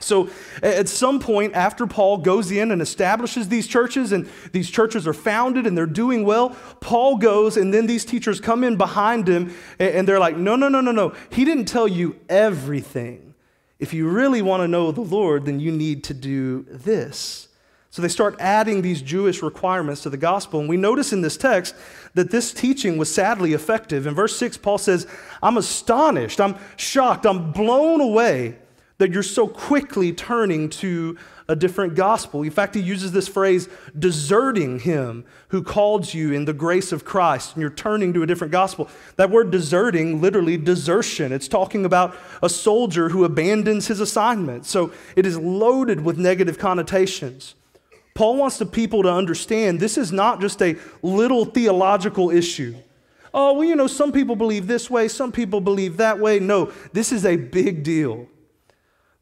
So, 0.00 0.30
at 0.62 0.88
some 0.88 1.20
point, 1.20 1.54
after 1.54 1.86
Paul 1.86 2.18
goes 2.18 2.50
in 2.50 2.72
and 2.72 2.82
establishes 2.82 3.48
these 3.48 3.66
churches, 3.66 4.12
and 4.12 4.28
these 4.52 4.70
churches 4.70 5.06
are 5.06 5.12
founded 5.12 5.66
and 5.66 5.76
they're 5.76 5.86
doing 5.86 6.24
well, 6.24 6.56
Paul 6.80 7.18
goes, 7.18 7.56
and 7.56 7.72
then 7.72 7.86
these 7.86 8.04
teachers 8.04 8.40
come 8.40 8.64
in 8.64 8.76
behind 8.76 9.28
him, 9.28 9.54
and 9.78 10.08
they're 10.08 10.18
like, 10.18 10.36
No, 10.36 10.56
no, 10.56 10.68
no, 10.68 10.80
no, 10.80 10.90
no. 10.90 11.14
He 11.30 11.44
didn't 11.44 11.66
tell 11.66 11.86
you 11.86 12.18
everything. 12.28 13.34
If 13.78 13.94
you 13.94 14.08
really 14.08 14.42
want 14.42 14.62
to 14.62 14.68
know 14.68 14.92
the 14.92 15.00
Lord, 15.00 15.46
then 15.46 15.58
you 15.58 15.72
need 15.72 16.04
to 16.04 16.14
do 16.14 16.66
this. 16.68 17.48
So 17.90 18.02
they 18.02 18.08
start 18.08 18.36
adding 18.38 18.82
these 18.82 19.02
Jewish 19.02 19.42
requirements 19.42 20.02
to 20.02 20.10
the 20.10 20.16
gospel. 20.16 20.60
And 20.60 20.68
we 20.68 20.76
notice 20.76 21.12
in 21.12 21.22
this 21.22 21.36
text 21.36 21.74
that 22.14 22.30
this 22.30 22.52
teaching 22.52 22.98
was 22.98 23.12
sadly 23.12 23.52
effective. 23.52 24.06
In 24.06 24.14
verse 24.14 24.36
6, 24.36 24.58
Paul 24.58 24.78
says, 24.78 25.08
I'm 25.42 25.56
astonished, 25.56 26.40
I'm 26.40 26.56
shocked, 26.76 27.26
I'm 27.26 27.50
blown 27.50 28.00
away 28.00 28.58
that 29.00 29.12
you're 29.12 29.22
so 29.22 29.48
quickly 29.48 30.12
turning 30.12 30.68
to 30.68 31.16
a 31.48 31.56
different 31.56 31.94
gospel. 31.94 32.42
In 32.42 32.50
fact, 32.50 32.74
he 32.74 32.82
uses 32.82 33.12
this 33.12 33.26
phrase, 33.26 33.66
deserting 33.98 34.78
him 34.78 35.24
who 35.48 35.62
called 35.62 36.12
you 36.12 36.34
in 36.34 36.44
the 36.44 36.52
grace 36.52 36.92
of 36.92 37.02
Christ, 37.02 37.54
and 37.54 37.62
you're 37.62 37.70
turning 37.70 38.12
to 38.12 38.22
a 38.22 38.26
different 38.26 38.52
gospel. 38.52 38.90
That 39.16 39.30
word 39.30 39.50
deserting, 39.50 40.20
literally 40.20 40.58
desertion, 40.58 41.32
it's 41.32 41.48
talking 41.48 41.86
about 41.86 42.14
a 42.42 42.50
soldier 42.50 43.08
who 43.08 43.24
abandons 43.24 43.86
his 43.86 44.00
assignment. 44.00 44.66
So 44.66 44.92
it 45.16 45.24
is 45.24 45.38
loaded 45.38 46.02
with 46.02 46.18
negative 46.18 46.58
connotations. 46.58 47.54
Paul 48.12 48.36
wants 48.36 48.58
the 48.58 48.66
people 48.66 49.02
to 49.04 49.10
understand 49.10 49.80
this 49.80 49.96
is 49.96 50.12
not 50.12 50.42
just 50.42 50.60
a 50.60 50.76
little 51.00 51.46
theological 51.46 52.30
issue. 52.30 52.76
Oh, 53.32 53.54
well, 53.54 53.64
you 53.64 53.76
know, 53.76 53.86
some 53.86 54.12
people 54.12 54.36
believe 54.36 54.66
this 54.66 54.90
way, 54.90 55.08
some 55.08 55.32
people 55.32 55.62
believe 55.62 55.96
that 55.96 56.18
way. 56.18 56.38
No, 56.38 56.70
this 56.92 57.12
is 57.12 57.24
a 57.24 57.36
big 57.36 57.82
deal 57.82 58.28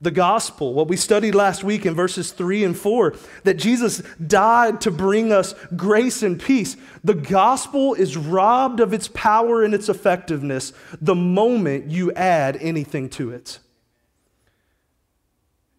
the 0.00 0.11
gospel, 0.12 0.75
what 0.75 0.87
we 0.87 0.97
studied 0.97 1.35
last 1.35 1.64
week 1.64 1.85
in 1.85 1.95
verses 1.95 2.31
3 2.31 2.62
and 2.64 2.78
4, 2.78 3.17
that 3.43 3.55
Jesus 3.55 3.99
died 4.25 4.81
to 4.83 4.93
bring 4.93 5.33
us 5.33 5.55
grace 5.75 6.23
and 6.23 6.40
peace. 6.40 6.76
The 7.02 7.14
gospel 7.14 7.95
is 7.95 8.17
robbed 8.17 8.78
of 8.78 8.93
its 8.93 9.09
power 9.09 9.64
and 9.64 9.75
its 9.75 9.88
effectiveness 9.88 10.73
the 11.00 11.17
moment 11.17 11.90
you 11.90 12.12
add 12.12 12.57
anything 12.61 13.09
to 13.11 13.31
it. 13.33 13.59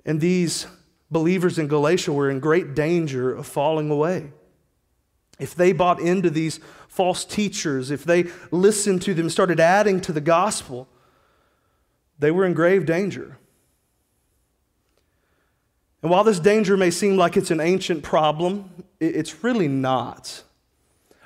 And 0.06 0.20
these 0.20 0.68
believers 1.10 1.58
in 1.58 1.68
Galatia 1.68 2.12
were 2.12 2.30
in 2.30 2.42
great 2.42 2.76
danger 2.76 3.34
of 3.34 3.48
falling 3.48 3.90
away. 3.90 4.32
If 5.40 5.56
they 5.56 5.72
bought 5.72 6.02
into 6.02 6.30
these 6.30 6.60
false 6.90 7.24
teachers, 7.24 7.90
if 7.90 8.04
they 8.04 8.26
listened 8.52 9.02
to 9.04 9.14
them, 9.14 9.30
started 9.30 9.62
adding 9.62 10.02
to 10.02 10.12
the 10.12 10.20
gospel, 10.20 10.90
they 12.18 12.32
were 12.32 12.46
in 12.46 12.54
grave 12.54 12.86
danger. 12.86 13.38
And 16.02 16.12
while 16.12 16.24
this 16.24 16.40
danger 16.40 16.78
may 16.78 16.92
seem 16.92 17.18
like 17.18 17.36
it's 17.36 17.52
an 17.52 17.60
ancient 17.60 18.04
problem, 18.04 18.70
it's 19.00 19.44
really 19.44 19.68
not. 19.68 20.44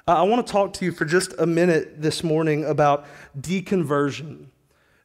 I 0.08 0.24
want 0.24 0.46
to 0.46 0.52
talk 0.52 0.74
to 0.74 0.86
you 0.86 0.92
for 0.92 1.06
just 1.06 1.34
a 1.40 1.46
minute 1.46 2.02
this 2.02 2.24
morning 2.24 2.66
about 2.66 3.06
deconversion. 3.40 4.48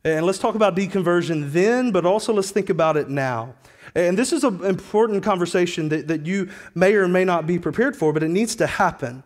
And 0.05 0.25
let's 0.25 0.39
talk 0.39 0.55
about 0.55 0.75
deconversion 0.75 1.53
then, 1.53 1.93
but 1.93 2.07
also 2.07 2.33
let's 2.33 2.51
think 2.51 2.71
about 2.71 2.97
it 2.97 3.09
now. 3.09 3.55
And 3.95 4.19
this 4.19 4.33
is 4.33 4.43
an 4.45 4.65
important 4.65 5.23
conversation 5.23 5.89
that, 5.91 6.09
that 6.09 6.27
you 6.27 6.49
may 6.75 6.95
or 6.95 7.07
may 7.09 7.25
not 7.25 7.47
be 7.47 7.59
prepared 7.59 7.97
for, 7.97 8.13
but 8.13 8.23
it 8.23 8.29
needs 8.29 8.57
to 8.57 8.67
happen. 8.67 9.23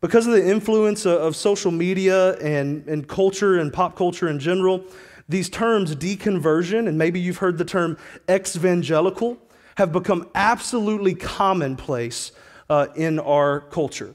Because 0.00 0.26
of 0.26 0.32
the 0.32 0.48
influence 0.48 1.06
of 1.06 1.36
social 1.36 1.70
media 1.70 2.36
and, 2.38 2.86
and 2.88 3.06
culture 3.06 3.58
and 3.58 3.72
pop 3.72 3.96
culture 3.96 4.28
in 4.28 4.38
general, 4.38 4.84
these 5.28 5.48
terms, 5.48 5.94
deconversion, 5.94 6.88
and 6.88 6.98
maybe 6.98 7.20
you've 7.20 7.38
heard 7.38 7.58
the 7.58 7.64
term 7.64 7.96
exvangelical, 8.28 9.38
have 9.76 9.92
become 9.92 10.28
absolutely 10.34 11.14
commonplace 11.14 12.32
uh, 12.68 12.88
in 12.94 13.18
our 13.18 13.60
culture. 13.60 14.14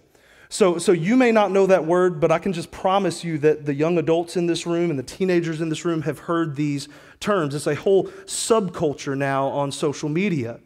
So, 0.49 0.77
so 0.77 0.93
you 0.93 1.17
may 1.17 1.31
not 1.31 1.51
know 1.51 1.65
that 1.65 1.85
word, 1.85 2.21
but 2.21 2.31
I 2.31 2.39
can 2.39 2.53
just 2.53 2.71
promise 2.71 3.23
you 3.23 3.37
that 3.39 3.65
the 3.65 3.73
young 3.73 3.97
adults 3.97 4.37
in 4.37 4.47
this 4.47 4.65
room 4.65 4.89
and 4.89 4.97
the 4.97 5.03
teenagers 5.03 5.59
in 5.59 5.67
this 5.67 5.83
room 5.83 6.03
have 6.03 6.19
heard 6.19 6.55
these 6.55 6.87
terms. 7.19 7.53
It's 7.53 7.67
a 7.67 7.75
whole 7.75 8.05
subculture 8.25 9.17
now 9.17 9.47
on 9.47 9.71
social 9.73 10.07
media. 10.07 10.59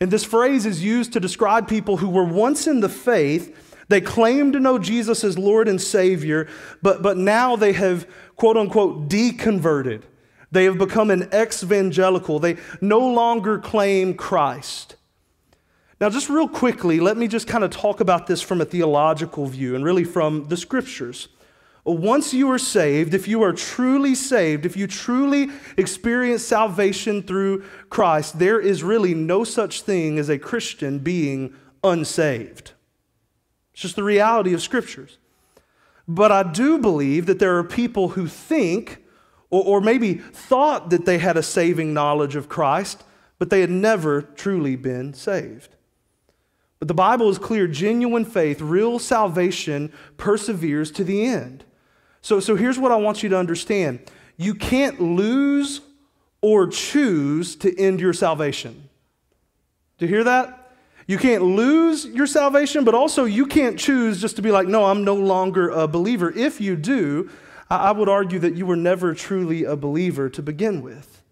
And 0.00 0.10
this 0.10 0.24
phrase 0.24 0.66
is 0.66 0.84
used 0.84 1.14
to 1.14 1.20
describe 1.20 1.66
people 1.66 1.96
who 1.98 2.10
were 2.10 2.24
once 2.24 2.66
in 2.66 2.80
the 2.80 2.88
faith. 2.88 3.56
They 3.88 4.00
claim 4.00 4.52
to 4.52 4.60
know 4.60 4.78
Jesus 4.78 5.24
as 5.24 5.38
Lord 5.38 5.66
and 5.66 5.80
Savior, 5.80 6.48
but, 6.82 7.02
but 7.02 7.16
now 7.16 7.56
they 7.56 7.72
have, 7.72 8.06
quote 8.36 8.56
unquote, 8.56 9.08
deconverted. 9.08 10.02
They 10.52 10.64
have 10.64 10.78
become 10.78 11.10
an 11.10 11.22
exvangelical. 11.32 12.40
They 12.40 12.58
no 12.80 13.00
longer 13.00 13.58
claim 13.58 14.14
Christ. 14.14 14.94
Now, 16.00 16.10
just 16.10 16.28
real 16.28 16.48
quickly, 16.48 17.00
let 17.00 17.16
me 17.16 17.26
just 17.26 17.46
kind 17.46 17.64
of 17.64 17.70
talk 17.70 18.00
about 18.00 18.26
this 18.26 18.42
from 18.42 18.60
a 18.60 18.64
theological 18.64 19.46
view 19.46 19.74
and 19.74 19.84
really 19.84 20.04
from 20.04 20.48
the 20.48 20.56
scriptures. 20.56 21.28
Once 21.84 22.32
you 22.32 22.50
are 22.50 22.58
saved, 22.58 23.14
if 23.14 23.26
you 23.26 23.42
are 23.42 23.52
truly 23.52 24.14
saved, 24.14 24.66
if 24.66 24.76
you 24.76 24.86
truly 24.86 25.48
experience 25.76 26.44
salvation 26.44 27.22
through 27.22 27.64
Christ, 27.88 28.38
there 28.38 28.60
is 28.60 28.84
really 28.84 29.14
no 29.14 29.42
such 29.42 29.82
thing 29.82 30.18
as 30.18 30.28
a 30.28 30.38
Christian 30.38 31.00
being 31.00 31.54
unsaved. 31.82 32.72
It's 33.72 33.82
just 33.82 33.96
the 33.96 34.04
reality 34.04 34.52
of 34.52 34.62
scriptures. 34.62 35.18
But 36.06 36.30
I 36.30 36.42
do 36.42 36.78
believe 36.78 37.26
that 37.26 37.38
there 37.38 37.56
are 37.58 37.64
people 37.64 38.10
who 38.10 38.26
think, 38.26 39.01
or, 39.52 39.62
or 39.64 39.80
maybe 39.80 40.14
thought 40.14 40.90
that 40.90 41.04
they 41.04 41.18
had 41.18 41.36
a 41.36 41.42
saving 41.42 41.94
knowledge 41.94 42.34
of 42.34 42.48
Christ, 42.48 43.04
but 43.38 43.50
they 43.50 43.60
had 43.60 43.70
never 43.70 44.22
truly 44.22 44.74
been 44.74 45.14
saved. 45.14 45.76
But 46.80 46.88
the 46.88 46.94
Bible 46.94 47.28
is 47.28 47.38
clear 47.38 47.68
genuine 47.68 48.24
faith, 48.24 48.60
real 48.60 48.98
salvation 48.98 49.92
perseveres 50.16 50.90
to 50.92 51.04
the 51.04 51.24
end. 51.26 51.62
So, 52.22 52.40
so 52.40 52.56
here's 52.56 52.78
what 52.78 52.90
I 52.90 52.96
want 52.96 53.22
you 53.22 53.28
to 53.28 53.38
understand 53.38 54.00
you 54.36 54.54
can't 54.54 55.00
lose 55.00 55.82
or 56.40 56.66
choose 56.66 57.54
to 57.56 57.78
end 57.78 58.00
your 58.00 58.12
salvation. 58.12 58.88
Do 59.98 60.06
you 60.06 60.08
hear 60.08 60.24
that? 60.24 60.72
You 61.06 61.18
can't 61.18 61.42
lose 61.42 62.06
your 62.06 62.26
salvation, 62.26 62.84
but 62.84 62.94
also 62.94 63.24
you 63.24 63.46
can't 63.46 63.78
choose 63.78 64.20
just 64.20 64.36
to 64.36 64.42
be 64.42 64.50
like, 64.50 64.66
no, 64.66 64.86
I'm 64.86 65.04
no 65.04 65.14
longer 65.14 65.68
a 65.68 65.86
believer. 65.86 66.32
If 66.32 66.60
you 66.60 66.74
do, 66.74 67.30
I 67.76 67.92
would 67.92 68.08
argue 68.08 68.38
that 68.40 68.54
you 68.54 68.66
were 68.66 68.76
never 68.76 69.14
truly 69.14 69.64
a 69.64 69.76
believer 69.76 70.28
to 70.30 70.42
begin 70.42 70.82
with. 70.82 71.22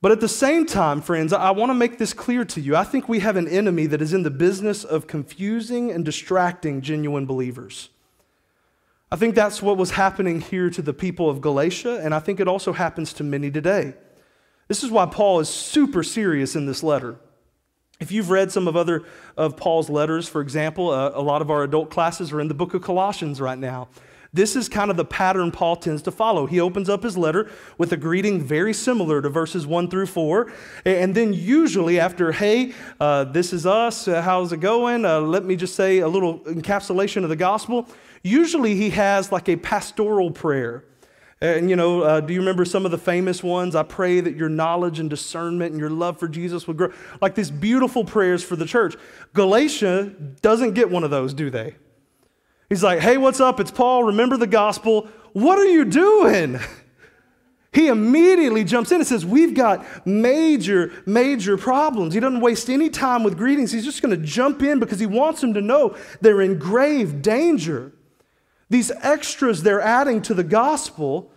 But 0.00 0.12
at 0.12 0.20
the 0.20 0.28
same 0.28 0.66
time, 0.66 1.00
friends, 1.00 1.32
I 1.32 1.50
want 1.50 1.70
to 1.70 1.74
make 1.74 1.96
this 1.98 2.12
clear 2.12 2.44
to 2.44 2.60
you. 2.60 2.76
I 2.76 2.84
think 2.84 3.08
we 3.08 3.20
have 3.20 3.36
an 3.36 3.48
enemy 3.48 3.86
that 3.86 4.02
is 4.02 4.12
in 4.12 4.22
the 4.22 4.30
business 4.30 4.84
of 4.84 5.06
confusing 5.06 5.90
and 5.90 6.04
distracting 6.04 6.82
genuine 6.82 7.24
believers. 7.24 7.88
I 9.10 9.16
think 9.16 9.34
that's 9.34 9.62
what 9.62 9.76
was 9.76 9.92
happening 9.92 10.40
here 10.40 10.68
to 10.70 10.82
the 10.82 10.92
people 10.92 11.30
of 11.30 11.40
Galatia, 11.40 12.00
and 12.02 12.14
I 12.14 12.18
think 12.18 12.40
it 12.40 12.48
also 12.48 12.72
happens 12.72 13.12
to 13.14 13.24
many 13.24 13.50
today. 13.50 13.94
This 14.68 14.82
is 14.82 14.90
why 14.90 15.06
Paul 15.06 15.40
is 15.40 15.48
super 15.48 16.02
serious 16.02 16.56
in 16.56 16.66
this 16.66 16.82
letter. 16.82 17.16
If 18.00 18.10
you've 18.10 18.30
read 18.30 18.50
some 18.50 18.66
of 18.66 18.76
other 18.76 19.04
of 19.36 19.56
Paul's 19.56 19.88
letters, 19.88 20.28
for 20.28 20.40
example, 20.40 20.90
uh, 20.90 21.12
a 21.14 21.22
lot 21.22 21.42
of 21.42 21.50
our 21.50 21.62
adult 21.62 21.90
classes 21.90 22.32
are 22.32 22.40
in 22.40 22.48
the 22.48 22.54
book 22.54 22.74
of 22.74 22.82
Colossians 22.82 23.40
right 23.40 23.58
now. 23.58 23.88
This 24.34 24.56
is 24.56 24.68
kind 24.68 24.90
of 24.90 24.96
the 24.96 25.04
pattern 25.04 25.52
Paul 25.52 25.76
tends 25.76 26.02
to 26.02 26.10
follow. 26.10 26.46
He 26.46 26.58
opens 26.58 26.88
up 26.88 27.04
his 27.04 27.16
letter 27.16 27.48
with 27.78 27.92
a 27.92 27.96
greeting 27.96 28.42
very 28.42 28.74
similar 28.74 29.22
to 29.22 29.28
verses 29.28 29.64
1 29.64 29.88
through 29.88 30.06
4. 30.06 30.52
And 30.84 31.14
then, 31.14 31.32
usually, 31.32 32.00
after, 32.00 32.32
hey, 32.32 32.72
uh, 32.98 33.24
this 33.24 33.52
is 33.52 33.64
us, 33.64 34.08
uh, 34.08 34.20
how's 34.22 34.52
it 34.52 34.58
going? 34.58 35.04
Uh, 35.04 35.20
let 35.20 35.44
me 35.44 35.54
just 35.54 35.76
say 35.76 36.00
a 36.00 36.08
little 36.08 36.40
encapsulation 36.40 37.22
of 37.22 37.28
the 37.28 37.36
gospel. 37.36 37.88
Usually, 38.24 38.74
he 38.74 38.90
has 38.90 39.30
like 39.30 39.48
a 39.48 39.54
pastoral 39.54 40.32
prayer. 40.32 40.84
And, 41.40 41.70
you 41.70 41.76
know, 41.76 42.02
uh, 42.02 42.20
do 42.20 42.32
you 42.32 42.40
remember 42.40 42.64
some 42.64 42.84
of 42.84 42.90
the 42.90 42.98
famous 42.98 43.40
ones? 43.40 43.76
I 43.76 43.84
pray 43.84 44.18
that 44.18 44.34
your 44.34 44.48
knowledge 44.48 44.98
and 44.98 45.08
discernment 45.08 45.70
and 45.70 45.80
your 45.80 45.90
love 45.90 46.18
for 46.18 46.26
Jesus 46.26 46.66
would 46.66 46.76
grow. 46.76 46.92
Like 47.20 47.36
these 47.36 47.52
beautiful 47.52 48.04
prayers 48.04 48.42
for 48.42 48.56
the 48.56 48.66
church. 48.66 48.96
Galatia 49.32 50.12
doesn't 50.42 50.72
get 50.72 50.90
one 50.90 51.04
of 51.04 51.10
those, 51.10 51.34
do 51.34 51.50
they? 51.50 51.76
He's 52.68 52.82
like, 52.82 53.00
hey, 53.00 53.16
what's 53.18 53.40
up? 53.40 53.60
It's 53.60 53.70
Paul. 53.70 54.04
Remember 54.04 54.36
the 54.36 54.46
gospel. 54.46 55.08
What 55.32 55.58
are 55.58 55.66
you 55.66 55.84
doing? 55.84 56.58
He 57.74 57.88
immediately 57.88 58.62
jumps 58.62 58.92
in 58.92 58.98
and 58.98 59.06
says, 59.06 59.26
We've 59.26 59.52
got 59.52 59.84
major, 60.06 60.92
major 61.06 61.58
problems. 61.58 62.14
He 62.14 62.20
doesn't 62.20 62.40
waste 62.40 62.70
any 62.70 62.88
time 62.88 63.24
with 63.24 63.36
greetings. 63.36 63.72
He's 63.72 63.84
just 63.84 64.00
going 64.00 64.16
to 64.16 64.24
jump 64.24 64.62
in 64.62 64.78
because 64.78 65.00
he 65.00 65.06
wants 65.06 65.40
them 65.40 65.54
to 65.54 65.60
know 65.60 65.96
they're 66.20 66.40
in 66.40 66.56
grave 66.56 67.20
danger. 67.20 67.92
These 68.70 68.92
extras 69.02 69.64
they're 69.64 69.80
adding 69.80 70.22
to 70.22 70.34
the 70.34 70.44
gospel 70.44 71.32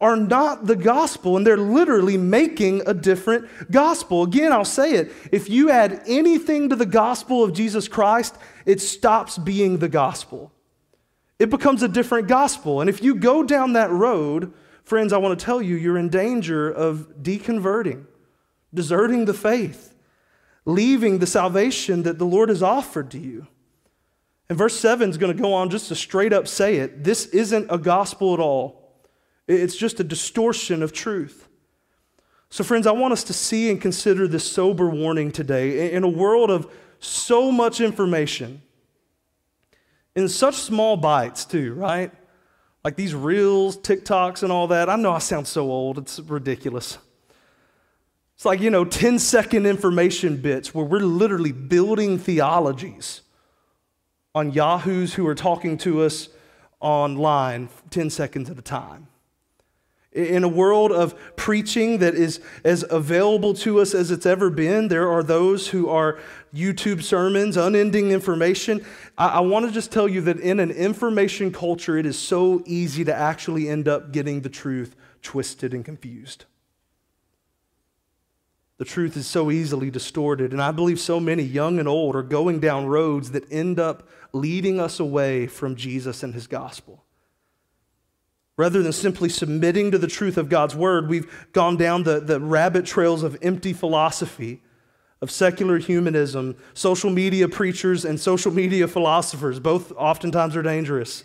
are 0.00 0.16
not 0.16 0.66
the 0.66 0.76
gospel, 0.76 1.36
and 1.36 1.46
they're 1.46 1.56
literally 1.56 2.18
making 2.18 2.82
a 2.86 2.92
different 2.92 3.48
gospel. 3.70 4.24
Again, 4.24 4.52
I'll 4.52 4.64
say 4.64 4.94
it 4.94 5.12
if 5.30 5.48
you 5.48 5.70
add 5.70 6.02
anything 6.08 6.68
to 6.68 6.76
the 6.76 6.84
gospel 6.84 7.44
of 7.44 7.52
Jesus 7.52 7.86
Christ, 7.86 8.36
it 8.66 8.80
stops 8.80 9.38
being 9.38 9.78
the 9.78 9.88
gospel 9.88 10.52
it 11.38 11.50
becomes 11.50 11.82
a 11.82 11.88
different 11.88 12.28
gospel. 12.28 12.80
And 12.80 12.88
if 12.88 13.02
you 13.02 13.14
go 13.14 13.42
down 13.42 13.74
that 13.74 13.90
road, 13.90 14.52
friends, 14.84 15.12
I 15.12 15.18
want 15.18 15.38
to 15.38 15.44
tell 15.44 15.60
you, 15.60 15.76
you're 15.76 15.98
in 15.98 16.08
danger 16.08 16.70
of 16.70 17.22
deconverting, 17.22 18.06
deserting 18.72 19.26
the 19.26 19.34
faith, 19.34 19.94
leaving 20.64 21.18
the 21.18 21.26
salvation 21.26 22.02
that 22.04 22.18
the 22.18 22.24
Lord 22.24 22.48
has 22.48 22.62
offered 22.62 23.10
to 23.10 23.18
you. 23.18 23.46
And 24.48 24.56
verse 24.56 24.78
7 24.78 25.10
is 25.10 25.18
going 25.18 25.36
to 25.36 25.42
go 25.42 25.52
on 25.52 25.70
just 25.70 25.88
to 25.88 25.94
straight 25.94 26.32
up 26.32 26.46
say 26.46 26.76
it. 26.76 27.04
This 27.04 27.26
isn't 27.26 27.66
a 27.68 27.78
gospel 27.78 28.32
at 28.32 28.40
all, 28.40 28.82
it's 29.46 29.76
just 29.76 30.00
a 30.00 30.04
distortion 30.04 30.82
of 30.82 30.92
truth. 30.92 31.48
So, 32.48 32.62
friends, 32.62 32.86
I 32.86 32.92
want 32.92 33.12
us 33.12 33.24
to 33.24 33.32
see 33.32 33.70
and 33.70 33.80
consider 33.80 34.28
this 34.28 34.44
sober 34.44 34.88
warning 34.88 35.32
today. 35.32 35.92
In 35.92 36.04
a 36.04 36.08
world 36.08 36.50
of 36.50 36.72
so 37.00 37.50
much 37.50 37.80
information, 37.80 38.62
in 40.16 40.28
such 40.28 40.56
small 40.56 40.96
bites, 40.96 41.44
too, 41.44 41.74
right? 41.74 42.10
Like 42.82 42.96
these 42.96 43.14
reels, 43.14 43.76
TikToks, 43.76 44.42
and 44.42 44.50
all 44.50 44.66
that. 44.68 44.88
I 44.88 44.96
know 44.96 45.12
I 45.12 45.18
sound 45.18 45.46
so 45.46 45.70
old, 45.70 45.98
it's 45.98 46.18
ridiculous. 46.18 46.98
It's 48.34 48.44
like, 48.44 48.60
you 48.60 48.70
know, 48.70 48.84
10 48.84 49.18
second 49.18 49.66
information 49.66 50.38
bits 50.38 50.74
where 50.74 50.84
we're 50.84 51.00
literally 51.00 51.52
building 51.52 52.18
theologies 52.18 53.22
on 54.34 54.52
Yahoos 54.52 55.14
who 55.14 55.26
are 55.26 55.34
talking 55.34 55.78
to 55.78 56.02
us 56.02 56.28
online 56.80 57.68
10 57.90 58.10
seconds 58.10 58.50
at 58.50 58.58
a 58.58 58.62
time. 58.62 59.08
In 60.16 60.44
a 60.44 60.48
world 60.48 60.92
of 60.92 61.14
preaching 61.36 61.98
that 61.98 62.14
is 62.14 62.40
as 62.64 62.86
available 62.88 63.52
to 63.54 63.80
us 63.80 63.94
as 63.94 64.10
it's 64.10 64.24
ever 64.24 64.48
been, 64.48 64.88
there 64.88 65.10
are 65.12 65.22
those 65.22 65.68
who 65.68 65.90
are 65.90 66.18
YouTube 66.54 67.02
sermons, 67.02 67.58
unending 67.58 68.12
information. 68.12 68.82
I, 69.18 69.28
I 69.28 69.40
want 69.40 69.66
to 69.66 69.72
just 69.72 69.92
tell 69.92 70.08
you 70.08 70.22
that 70.22 70.40
in 70.40 70.58
an 70.58 70.70
information 70.70 71.52
culture, 71.52 71.98
it 71.98 72.06
is 72.06 72.18
so 72.18 72.62
easy 72.64 73.04
to 73.04 73.14
actually 73.14 73.68
end 73.68 73.88
up 73.88 74.10
getting 74.10 74.40
the 74.40 74.48
truth 74.48 74.96
twisted 75.20 75.74
and 75.74 75.84
confused. 75.84 76.46
The 78.78 78.86
truth 78.86 79.18
is 79.18 79.26
so 79.26 79.50
easily 79.50 79.90
distorted, 79.90 80.52
and 80.52 80.62
I 80.62 80.70
believe 80.70 80.98
so 80.98 81.20
many, 81.20 81.42
young 81.42 81.78
and 81.78 81.88
old, 81.88 82.16
are 82.16 82.22
going 82.22 82.60
down 82.60 82.86
roads 82.86 83.32
that 83.32 83.50
end 83.52 83.78
up 83.78 84.08
leading 84.32 84.80
us 84.80 84.98
away 84.98 85.46
from 85.46 85.76
Jesus 85.76 86.22
and 86.22 86.32
his 86.32 86.46
gospel. 86.46 87.05
Rather 88.56 88.82
than 88.82 88.92
simply 88.92 89.28
submitting 89.28 89.90
to 89.90 89.98
the 89.98 90.06
truth 90.06 90.38
of 90.38 90.48
God's 90.48 90.74
word, 90.74 91.08
we've 91.08 91.30
gone 91.52 91.76
down 91.76 92.04
the, 92.04 92.20
the 92.20 92.40
rabbit 92.40 92.86
trails 92.86 93.22
of 93.22 93.36
empty 93.42 93.74
philosophy, 93.74 94.62
of 95.20 95.30
secular 95.30 95.78
humanism, 95.78 96.56
social 96.72 97.10
media 97.10 97.48
preachers, 97.48 98.04
and 98.04 98.18
social 98.18 98.50
media 98.50 98.88
philosophers. 98.88 99.60
Both 99.60 99.92
oftentimes 99.92 100.56
are 100.56 100.62
dangerous. 100.62 101.24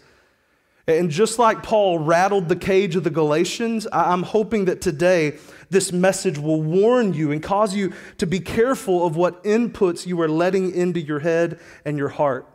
And 0.88 1.10
just 1.10 1.40
like 1.40 1.64
Paul 1.64 2.00
rattled 2.00 2.50
the 2.50 2.56
cage 2.56 2.98
of 2.98 3.04
the 3.04 3.10
Galatians, 3.10 3.88
I'm 3.94 4.24
hoping 4.24 4.66
that 4.66 4.82
today 4.82 5.38
this 5.70 5.94
message 5.94 6.38
will 6.38 6.62
warn 6.62 7.14
you 7.14 7.32
and 7.32 7.42
cause 7.42 7.74
you 7.74 7.94
to 8.18 8.28
be 8.28 8.40
careful 8.40 9.06
of 9.06 9.16
what 9.16 9.44
inputs 9.46 10.06
you 10.06 10.20
are 10.22 10.28
letting 10.28 10.74
into 10.74 11.00
your 11.00 11.20
head 11.20 11.60
and 11.86 11.98
your 11.98 12.10
heart. 12.10 12.51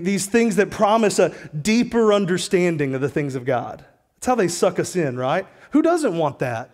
These 0.00 0.26
things 0.26 0.56
that 0.56 0.70
promise 0.70 1.18
a 1.18 1.34
deeper 1.50 2.12
understanding 2.12 2.94
of 2.94 3.00
the 3.00 3.08
things 3.08 3.34
of 3.34 3.44
God. 3.44 3.84
That's 4.14 4.26
how 4.26 4.34
they 4.34 4.48
suck 4.48 4.78
us 4.78 4.96
in, 4.96 5.16
right? 5.16 5.46
Who 5.72 5.82
doesn't 5.82 6.16
want 6.16 6.38
that? 6.40 6.70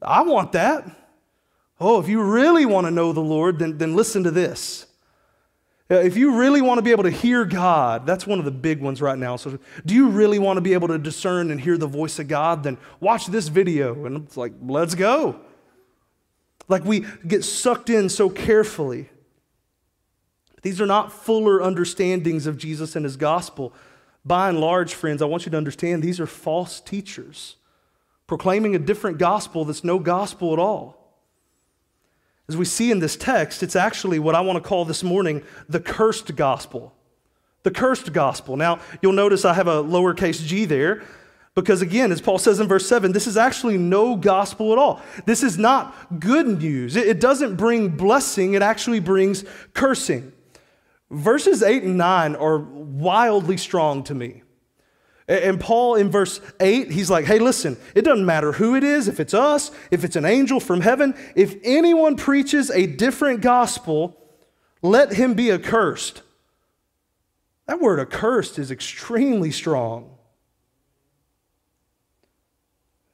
I 0.00 0.22
want 0.22 0.52
that. 0.52 0.84
Oh, 1.80 2.00
if 2.00 2.08
you 2.08 2.22
really 2.22 2.66
want 2.66 2.86
to 2.86 2.90
know 2.90 3.12
the 3.12 3.20
Lord, 3.20 3.58
then, 3.58 3.78
then 3.78 3.94
listen 3.94 4.24
to 4.24 4.30
this. 4.30 4.86
If 5.90 6.16
you 6.18 6.36
really 6.38 6.60
want 6.60 6.78
to 6.78 6.82
be 6.82 6.90
able 6.90 7.04
to 7.04 7.10
hear 7.10 7.46
God, 7.46 8.04
that's 8.04 8.26
one 8.26 8.38
of 8.38 8.44
the 8.44 8.50
big 8.50 8.80
ones 8.80 9.00
right 9.00 9.16
now. 9.16 9.36
So, 9.36 9.58
do 9.86 9.94
you 9.94 10.08
really 10.08 10.38
want 10.38 10.58
to 10.58 10.60
be 10.60 10.74
able 10.74 10.88
to 10.88 10.98
discern 10.98 11.50
and 11.50 11.58
hear 11.58 11.78
the 11.78 11.86
voice 11.86 12.18
of 12.18 12.28
God? 12.28 12.62
Then 12.62 12.76
watch 13.00 13.26
this 13.26 13.48
video. 13.48 14.04
And 14.04 14.24
it's 14.24 14.36
like, 14.36 14.52
let's 14.60 14.94
go. 14.94 15.40
Like 16.68 16.84
we 16.84 17.06
get 17.26 17.42
sucked 17.42 17.88
in 17.88 18.10
so 18.10 18.28
carefully. 18.28 19.08
These 20.68 20.82
are 20.82 20.86
not 20.86 21.10
fuller 21.10 21.62
understandings 21.62 22.46
of 22.46 22.58
Jesus 22.58 22.94
and 22.94 23.02
his 23.02 23.16
gospel. 23.16 23.72
By 24.22 24.50
and 24.50 24.60
large, 24.60 24.92
friends, 24.92 25.22
I 25.22 25.24
want 25.24 25.46
you 25.46 25.50
to 25.50 25.56
understand 25.56 26.02
these 26.02 26.20
are 26.20 26.26
false 26.26 26.78
teachers 26.78 27.56
proclaiming 28.26 28.74
a 28.74 28.78
different 28.78 29.16
gospel 29.16 29.64
that's 29.64 29.82
no 29.82 29.98
gospel 29.98 30.52
at 30.52 30.58
all. 30.58 31.14
As 32.50 32.56
we 32.58 32.66
see 32.66 32.90
in 32.90 32.98
this 32.98 33.16
text, 33.16 33.62
it's 33.62 33.76
actually 33.76 34.18
what 34.18 34.34
I 34.34 34.42
want 34.42 34.62
to 34.62 34.68
call 34.68 34.84
this 34.84 35.02
morning 35.02 35.42
the 35.70 35.80
cursed 35.80 36.36
gospel. 36.36 36.94
The 37.62 37.70
cursed 37.70 38.12
gospel. 38.12 38.58
Now, 38.58 38.78
you'll 39.00 39.14
notice 39.14 39.46
I 39.46 39.54
have 39.54 39.68
a 39.68 39.82
lowercase 39.82 40.44
g 40.44 40.66
there 40.66 41.02
because, 41.54 41.80
again, 41.80 42.12
as 42.12 42.20
Paul 42.20 42.36
says 42.36 42.60
in 42.60 42.68
verse 42.68 42.86
7, 42.86 43.12
this 43.12 43.26
is 43.26 43.38
actually 43.38 43.78
no 43.78 44.16
gospel 44.16 44.72
at 44.72 44.78
all. 44.78 45.00
This 45.24 45.42
is 45.42 45.56
not 45.56 46.20
good 46.20 46.46
news. 46.46 46.94
It 46.94 47.20
doesn't 47.20 47.56
bring 47.56 47.88
blessing, 47.88 48.52
it 48.52 48.60
actually 48.60 49.00
brings 49.00 49.46
cursing. 49.72 50.34
Verses 51.10 51.62
8 51.62 51.84
and 51.84 51.96
9 51.96 52.36
are 52.36 52.58
wildly 52.58 53.56
strong 53.56 54.02
to 54.04 54.14
me. 54.14 54.42
And 55.26 55.60
Paul 55.60 55.94
in 55.94 56.10
verse 56.10 56.40
8, 56.58 56.90
he's 56.90 57.10
like, 57.10 57.26
hey, 57.26 57.38
listen, 57.38 57.76
it 57.94 58.02
doesn't 58.02 58.24
matter 58.24 58.52
who 58.52 58.74
it 58.74 58.84
is, 58.84 59.08
if 59.08 59.20
it's 59.20 59.34
us, 59.34 59.70
if 59.90 60.02
it's 60.02 60.16
an 60.16 60.24
angel 60.24 60.58
from 60.58 60.80
heaven, 60.80 61.14
if 61.34 61.56
anyone 61.62 62.16
preaches 62.16 62.70
a 62.70 62.86
different 62.86 63.42
gospel, 63.42 64.16
let 64.80 65.12
him 65.12 65.34
be 65.34 65.52
accursed. 65.52 66.22
That 67.66 67.80
word 67.80 68.00
accursed 68.00 68.58
is 68.58 68.70
extremely 68.70 69.50
strong. 69.50 70.16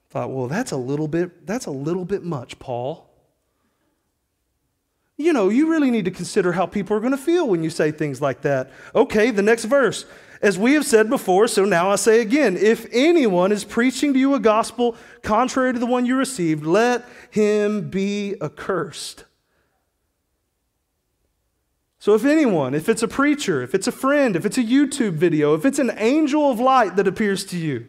I 0.09 0.13
thought, 0.13 0.31
well, 0.31 0.47
that's 0.47 0.71
a 0.71 0.77
little 0.77 1.09
bit, 1.09 1.45
that's 1.45 1.67
a 1.67 1.73
little 1.73 2.05
bit 2.05 2.23
much, 2.23 2.61
Paul. 2.61 3.11
You 5.17 5.33
know, 5.33 5.49
you 5.49 5.71
really 5.71 5.91
need 5.91 6.07
to 6.07 6.11
consider 6.11 6.53
how 6.53 6.67
people 6.67 6.97
are 6.97 7.01
going 7.01 7.13
to 7.13 7.17
feel 7.17 7.47
when 7.47 7.63
you 7.63 7.71
say 7.71 7.93
things 7.93 8.21
like 8.21 8.43
that. 8.43 8.71
Okay, 8.95 9.31
the 9.31 9.43
next 9.43 9.65
verse. 9.65 10.07
As 10.43 10.59
we 10.59 10.75
have 10.75 10.85
said 10.85 11.09
before, 11.09 11.47
so 11.47 11.65
now 11.65 11.91
I 11.91 11.97
say 11.97 12.21
again 12.21 12.57
if 12.57 12.87
anyone 12.93 13.53
is 13.53 13.65
preaching 13.65 14.13
to 14.13 14.19
you 14.19 14.35
a 14.35 14.41
gospel 14.41 14.97
contrary 15.23 15.73
to 15.73 15.79
the 15.79 15.87
one 15.87 16.05
you 16.05 16.17
received, 16.17 16.67
let 16.67 17.05
him 17.31 17.89
be 17.89 18.35
accursed. 18.43 19.25
So, 21.99 22.15
if 22.15 22.27
anyone, 22.27 22.75
if 22.75 22.91
it's 22.91 23.03
a 23.03 23.09
preacher, 23.09 23.63
if 23.63 23.75
it's 23.75 23.87
a 23.87 23.93
friend, 23.93 24.37
if 24.37 24.45
it's 24.45 24.59
a 24.59 24.63
YouTube 24.63 25.13
video, 25.13 25.55
if 25.55 25.65
it's 25.65 25.79
an 25.79 25.93
angel 25.97 26.51
of 26.51 26.61
light 26.61 26.97
that 26.97 27.09
appears 27.09 27.47
to 27.47 27.57
you, 27.57 27.87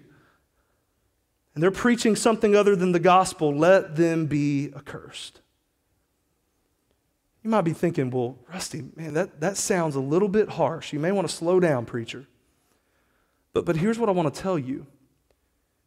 and 1.53 1.61
they're 1.61 1.71
preaching 1.71 2.15
something 2.15 2.55
other 2.55 2.77
than 2.77 2.93
the 2.93 2.99
gospel, 2.99 3.53
let 3.53 3.97
them 3.97 4.27
be 4.27 4.71
accursed. 4.73 5.41
You 7.45 7.51
might 7.51 7.61
be 7.61 7.73
thinking, 7.73 8.09
well, 8.09 8.39
Rusty, 8.51 8.85
man, 8.95 9.13
that, 9.13 9.39
that 9.39 9.55
sounds 9.55 9.93
a 9.93 9.99
little 9.99 10.27
bit 10.27 10.49
harsh. 10.49 10.91
You 10.91 10.99
may 10.99 11.11
want 11.11 11.29
to 11.29 11.33
slow 11.33 11.59
down, 11.59 11.85
preacher. 11.85 12.25
But, 13.53 13.65
but 13.65 13.77
here's 13.77 13.99
what 13.99 14.09
I 14.09 14.13
want 14.13 14.33
to 14.33 14.41
tell 14.41 14.57
you 14.57 14.87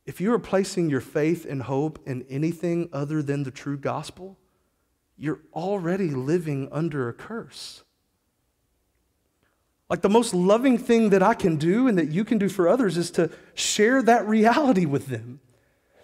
if 0.07 0.21
you 0.21 0.33
are 0.33 0.39
placing 0.39 0.89
your 0.89 1.01
faith 1.01 1.45
and 1.45 1.63
hope 1.63 1.99
in 2.07 2.25
anything 2.31 2.89
other 2.93 3.25
than 3.25 3.43
the 3.43 3.51
true 3.51 3.77
gospel, 3.77 4.39
you're 5.17 5.41
already 5.53 6.11
living 6.11 6.69
under 6.71 7.09
a 7.09 7.13
curse. 7.13 7.83
Like 9.91 10.03
the 10.03 10.09
most 10.09 10.35
loving 10.35 10.79
thing 10.79 11.11
that 11.11 11.25
I 11.25 11.35
can 11.35 11.57
do 11.57 11.89
and 11.89 11.99
that 11.99 12.13
you 12.13 12.25
can 12.25 12.39
do 12.39 12.49
for 12.49 12.69
others 12.69 12.97
is 12.97 13.11
to 13.13 13.31
share 13.55 14.01
that 14.03 14.29
reality 14.29 14.87
with 14.87 15.09
them. 15.09 15.41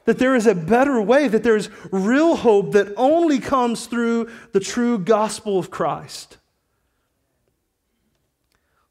That 0.04 0.18
there 0.18 0.34
is 0.34 0.46
a 0.46 0.54
better 0.54 1.00
way, 1.00 1.28
that 1.28 1.42
there 1.42 1.56
is 1.56 1.70
real 1.90 2.36
hope 2.36 2.72
that 2.72 2.92
only 2.96 3.38
comes 3.38 3.86
through 3.86 4.30
the 4.52 4.60
true 4.60 4.98
gospel 4.98 5.58
of 5.58 5.70
Christ. 5.70 6.36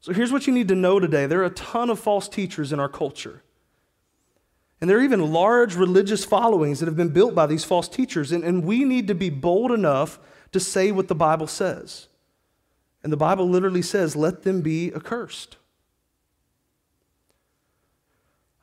So 0.00 0.12
here's 0.12 0.32
what 0.32 0.46
you 0.46 0.52
need 0.52 0.68
to 0.68 0.74
know 0.74 1.00
today 1.00 1.26
there 1.26 1.40
are 1.40 1.46
a 1.46 1.50
ton 1.50 1.88
of 1.88 1.98
false 1.98 2.28
teachers 2.28 2.72
in 2.72 2.80
our 2.80 2.88
culture. 2.88 3.42
And 4.80 4.90
there 4.90 4.98
are 4.98 5.02
even 5.02 5.32
large 5.32 5.76
religious 5.76 6.26
followings 6.26 6.80
that 6.80 6.86
have 6.86 6.96
been 6.96 7.08
built 7.08 7.34
by 7.34 7.46
these 7.46 7.64
false 7.64 7.88
teachers. 7.88 8.32
And, 8.32 8.44
and 8.44 8.64
we 8.64 8.84
need 8.84 9.08
to 9.08 9.14
be 9.14 9.30
bold 9.30 9.72
enough 9.72 10.18
to 10.52 10.60
say 10.60 10.92
what 10.92 11.08
the 11.08 11.14
Bible 11.14 11.46
says. 11.46 12.08
And 13.02 13.10
the 13.10 13.16
Bible 13.16 13.48
literally 13.48 13.80
says, 13.80 14.14
let 14.14 14.42
them 14.42 14.60
be 14.60 14.92
accursed. 14.94 15.56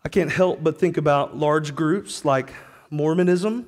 I 0.04 0.10
can't 0.10 0.32
help 0.32 0.64
but 0.64 0.80
think 0.80 0.98
about 0.98 1.38
large 1.38 1.76
groups 1.76 2.26
like 2.26 2.54
Mormonism, 2.90 3.68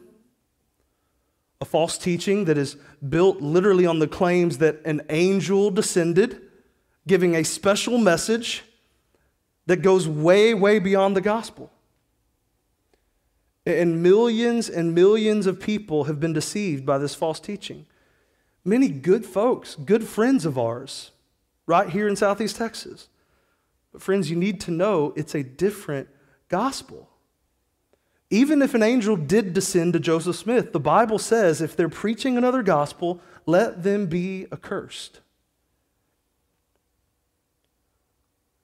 a 1.61 1.65
false 1.65 1.97
teaching 1.97 2.45
that 2.45 2.57
is 2.57 2.75
built 3.07 3.39
literally 3.41 3.85
on 3.85 3.99
the 3.99 4.07
claims 4.07 4.57
that 4.57 4.81
an 4.85 5.01
angel 5.09 5.71
descended 5.71 6.41
giving 7.07 7.35
a 7.35 7.43
special 7.43 7.97
message 7.97 8.63
that 9.65 9.77
goes 9.77 10.07
way, 10.07 10.53
way 10.53 10.79
beyond 10.79 11.15
the 11.15 11.21
gospel. 11.21 11.71
And 13.65 14.03
millions 14.03 14.69
and 14.69 14.93
millions 14.93 15.45
of 15.45 15.59
people 15.59 16.05
have 16.05 16.19
been 16.19 16.33
deceived 16.33 16.85
by 16.85 16.97
this 16.97 17.15
false 17.15 17.39
teaching. 17.39 17.85
Many 18.65 18.89
good 18.89 19.25
folks, 19.25 19.75
good 19.75 20.03
friends 20.03 20.45
of 20.45 20.57
ours, 20.57 21.11
right 21.65 21.89
here 21.89 22.07
in 22.07 22.15
Southeast 22.15 22.57
Texas. 22.57 23.07
But, 23.91 24.01
friends, 24.01 24.29
you 24.29 24.35
need 24.35 24.59
to 24.61 24.71
know 24.71 25.13
it's 25.15 25.35
a 25.35 25.43
different 25.43 26.09
gospel. 26.53 27.09
Even 28.29 28.61
if 28.61 28.75
an 28.75 28.83
angel 28.83 29.15
did 29.15 29.53
descend 29.53 29.93
to 29.93 29.99
Joseph 29.99 30.35
Smith, 30.35 30.71
the 30.71 30.79
Bible 30.79 31.17
says 31.17 31.61
if 31.61 31.75
they're 31.75 31.89
preaching 31.89 32.37
another 32.37 32.61
gospel, 32.61 33.19
let 33.47 33.81
them 33.81 34.05
be 34.05 34.45
accursed. 34.51 35.21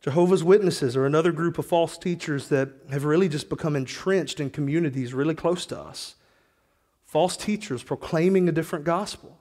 Jehovah's 0.02 0.44
Witnesses 0.44 0.96
are 0.96 1.08
another 1.08 1.32
group 1.32 1.58
of 1.58 1.66
false 1.66 1.98
teachers 1.98 2.50
that 2.50 2.70
have 2.92 3.06
really 3.06 3.28
just 3.28 3.50
become 3.50 3.76
entrenched 3.76 4.40
in 4.40 4.52
communities 4.52 5.12
really 5.16 5.34
close 5.34 5.66
to 5.66 5.80
us. 5.80 6.14
False 7.06 7.36
teachers 7.36 7.82
proclaiming 7.82 8.48
a 8.48 8.52
different 8.52 8.86
gospel. 8.86 9.40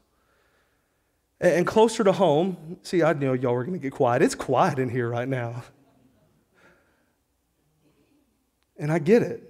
And 1.39 1.67
closer 1.67 2.03
to 2.03 2.13
home, 2.13 2.79
see, 2.83 3.03
I 3.03 3.13
know 3.13 3.35
y'all 3.35 3.53
were 3.53 3.65
going 3.65 3.79
to 3.79 3.83
get 3.83 3.93
quiet. 3.93 4.23
It's 4.23 4.35
quiet 4.35 4.79
in 4.79 4.89
here 4.89 5.11
right 5.11 5.29
now. 5.29 5.65
And 8.79 8.93
I 8.93 8.99
get 8.99 9.23
it. 9.23 9.43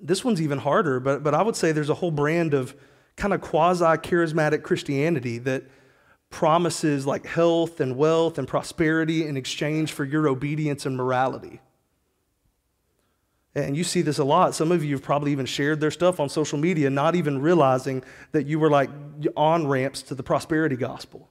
This 0.00 0.24
one's 0.24 0.40
even 0.40 0.58
harder, 0.58 1.00
but, 1.00 1.22
but 1.22 1.34
I 1.34 1.42
would 1.42 1.56
say 1.56 1.72
there's 1.72 1.90
a 1.90 1.94
whole 1.94 2.10
brand 2.10 2.54
of 2.54 2.74
kind 3.16 3.34
of 3.34 3.40
quasi 3.40 3.84
charismatic 3.84 4.62
Christianity 4.62 5.38
that 5.38 5.64
promises 6.30 7.06
like 7.06 7.26
health 7.26 7.80
and 7.80 7.96
wealth 7.96 8.38
and 8.38 8.46
prosperity 8.46 9.26
in 9.26 9.36
exchange 9.36 9.92
for 9.92 10.04
your 10.04 10.28
obedience 10.28 10.86
and 10.86 10.96
morality. 10.96 11.60
And 13.54 13.76
you 13.76 13.82
see 13.82 14.02
this 14.02 14.18
a 14.18 14.24
lot. 14.24 14.54
Some 14.54 14.70
of 14.70 14.84
you 14.84 14.94
have 14.94 15.02
probably 15.02 15.32
even 15.32 15.46
shared 15.46 15.80
their 15.80 15.90
stuff 15.90 16.20
on 16.20 16.28
social 16.28 16.58
media, 16.58 16.90
not 16.90 17.16
even 17.16 17.40
realizing 17.40 18.04
that 18.32 18.46
you 18.46 18.58
were 18.60 18.70
like 18.70 18.90
on 19.36 19.66
ramps 19.66 20.02
to 20.02 20.14
the 20.14 20.22
prosperity 20.22 20.76
gospel. 20.76 21.28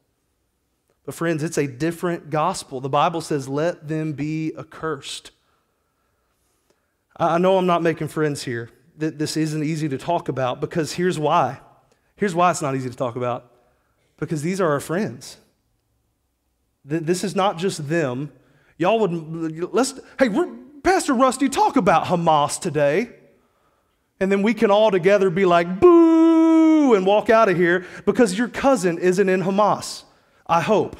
But, 1.06 1.16
friends, 1.16 1.42
it's 1.42 1.58
a 1.58 1.68
different 1.68 2.30
gospel. 2.30 2.82
The 2.82 2.90
Bible 2.90 3.22
says, 3.22 3.48
let 3.48 3.88
them 3.88 4.12
be 4.12 4.54
accursed. 4.58 5.32
I 7.18 7.38
know 7.38 7.58
I'm 7.58 7.66
not 7.66 7.82
making 7.82 8.08
friends 8.10 8.44
here. 8.44 8.70
That 8.98 9.20
this 9.20 9.38
isn't 9.38 9.64
easy 9.64 9.90
to 9.90 9.98
talk 9.98 10.28
about 10.28 10.60
because 10.60 10.94
here's 10.94 11.20
why. 11.20 11.60
Here's 12.16 12.34
why 12.34 12.52
it's 12.52 12.62
not 12.62 12.76
easy 12.76 12.90
to 12.90 12.96
talk 12.96 13.16
about 13.16 13.52
because 14.18 14.42
these 14.42 14.60
are 14.60 14.72
our 14.72 14.80
friends. 14.80 15.38
This 16.84 17.24
is 17.24 17.36
not 17.36 17.58
just 17.58 17.90
them. 17.90 18.32
Y'all 18.78 19.00
would, 19.00 19.74
let's, 19.74 20.00
hey, 20.18 20.30
Pastor 20.84 21.14
Rusty, 21.14 21.50
talk 21.50 21.76
about 21.76 22.06
Hamas 22.06 22.60
today. 22.60 23.10
And 24.20 24.32
then 24.32 24.42
we 24.42 24.54
can 24.54 24.72
all 24.72 24.90
together 24.90 25.30
be 25.30 25.46
like, 25.46 25.80
boo, 25.80 26.96
and 26.96 27.06
walk 27.06 27.30
out 27.30 27.50
of 27.50 27.58
here 27.58 27.86
because 28.06 28.38
your 28.38 28.48
cousin 28.48 28.98
isn't 28.98 29.30
in 29.30 29.44
Hamas. 29.44 30.04
I 30.48 30.62
hope. 30.62 30.96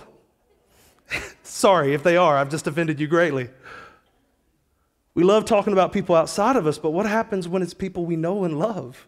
Sorry 1.44 1.94
if 1.94 2.04
they 2.04 2.18
are, 2.18 2.38
I've 2.38 2.50
just 2.50 2.68
offended 2.68 3.00
you 3.00 3.08
greatly. 3.08 3.50
We 5.18 5.24
love 5.24 5.46
talking 5.46 5.74
about 5.74 5.94
people 5.94 6.14
outside 6.14 6.58
of 6.58 6.68
us, 6.68 6.78
but 6.78 6.92
what 6.92 7.08
happens 7.08 7.48
when 7.48 7.64
it's 7.64 7.74
people 7.74 8.06
we 8.06 8.16
know 8.16 8.44
and 8.44 8.60
love? 8.60 9.08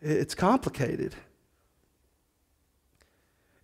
It's 0.00 0.34
complicated. 0.34 1.14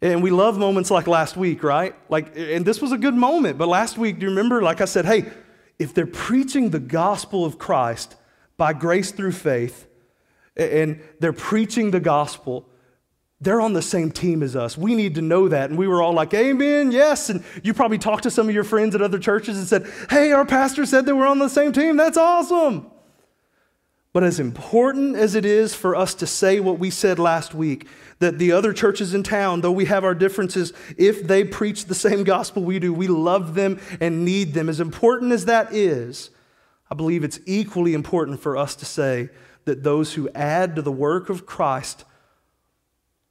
And 0.02 0.22
we 0.22 0.30
love 0.30 0.58
moments 0.58 0.90
like 0.90 1.06
last 1.06 1.34
week, 1.34 1.62
right? 1.62 1.94
Like, 2.10 2.36
and 2.36 2.66
this 2.66 2.82
was 2.82 2.92
a 2.92 2.98
good 2.98 3.14
moment, 3.14 3.56
but 3.56 3.68
last 3.68 3.96
week, 3.96 4.18
do 4.18 4.24
you 4.24 4.28
remember? 4.28 4.60
Like 4.60 4.82
I 4.82 4.84
said, 4.84 5.06
hey, 5.06 5.32
if 5.78 5.94
they're 5.94 6.04
preaching 6.04 6.68
the 6.68 6.78
gospel 6.78 7.46
of 7.46 7.56
Christ 7.56 8.16
by 8.58 8.74
grace 8.74 9.12
through 9.12 9.32
faith, 9.32 9.86
and 10.58 11.00
they're 11.20 11.32
preaching 11.32 11.90
the 11.90 12.00
gospel, 12.00 12.68
they're 13.40 13.60
on 13.60 13.72
the 13.72 13.82
same 13.82 14.10
team 14.10 14.42
as 14.42 14.54
us. 14.54 14.76
We 14.76 14.94
need 14.94 15.14
to 15.14 15.22
know 15.22 15.48
that. 15.48 15.70
And 15.70 15.78
we 15.78 15.88
were 15.88 16.02
all 16.02 16.12
like, 16.12 16.34
Amen, 16.34 16.92
yes. 16.92 17.30
And 17.30 17.42
you 17.62 17.72
probably 17.72 17.98
talked 17.98 18.24
to 18.24 18.30
some 18.30 18.48
of 18.48 18.54
your 18.54 18.64
friends 18.64 18.94
at 18.94 19.00
other 19.00 19.18
churches 19.18 19.56
and 19.56 19.66
said, 19.66 19.90
Hey, 20.10 20.32
our 20.32 20.44
pastor 20.44 20.84
said 20.84 21.06
that 21.06 21.16
we're 21.16 21.26
on 21.26 21.38
the 21.38 21.48
same 21.48 21.72
team. 21.72 21.96
That's 21.96 22.18
awesome. 22.18 22.90
But 24.12 24.24
as 24.24 24.40
important 24.40 25.16
as 25.16 25.36
it 25.36 25.44
is 25.44 25.74
for 25.74 25.94
us 25.94 26.14
to 26.14 26.26
say 26.26 26.58
what 26.58 26.80
we 26.80 26.90
said 26.90 27.18
last 27.18 27.54
week, 27.54 27.86
that 28.18 28.38
the 28.38 28.52
other 28.52 28.72
churches 28.72 29.14
in 29.14 29.22
town, 29.22 29.60
though 29.60 29.70
we 29.72 29.84
have 29.84 30.04
our 30.04 30.16
differences, 30.16 30.72
if 30.98 31.26
they 31.26 31.44
preach 31.44 31.84
the 31.84 31.94
same 31.94 32.24
gospel 32.24 32.64
we 32.64 32.80
do, 32.80 32.92
we 32.92 33.06
love 33.06 33.54
them 33.54 33.80
and 34.00 34.24
need 34.24 34.52
them. 34.52 34.68
As 34.68 34.80
important 34.80 35.32
as 35.32 35.44
that 35.44 35.72
is, 35.72 36.30
I 36.90 36.96
believe 36.96 37.22
it's 37.22 37.38
equally 37.46 37.94
important 37.94 38.40
for 38.40 38.56
us 38.56 38.74
to 38.76 38.84
say 38.84 39.30
that 39.64 39.84
those 39.84 40.14
who 40.14 40.28
add 40.34 40.74
to 40.74 40.82
the 40.82 40.92
work 40.92 41.30
of 41.30 41.46
Christ 41.46 42.04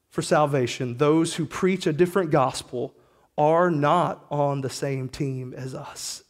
for 0.09 0.21
salvation, 0.21 0.97
those 0.97 1.35
who 1.35 1.45
preach 1.45 1.85
a 1.85 1.93
different 1.93 2.31
gospel, 2.31 2.93
are 3.37 3.71
not 3.71 4.25
on 4.29 4.61
the 4.61 4.69
same 4.69 5.07
team 5.07 5.53
as 5.55 5.73
us. 5.73 6.23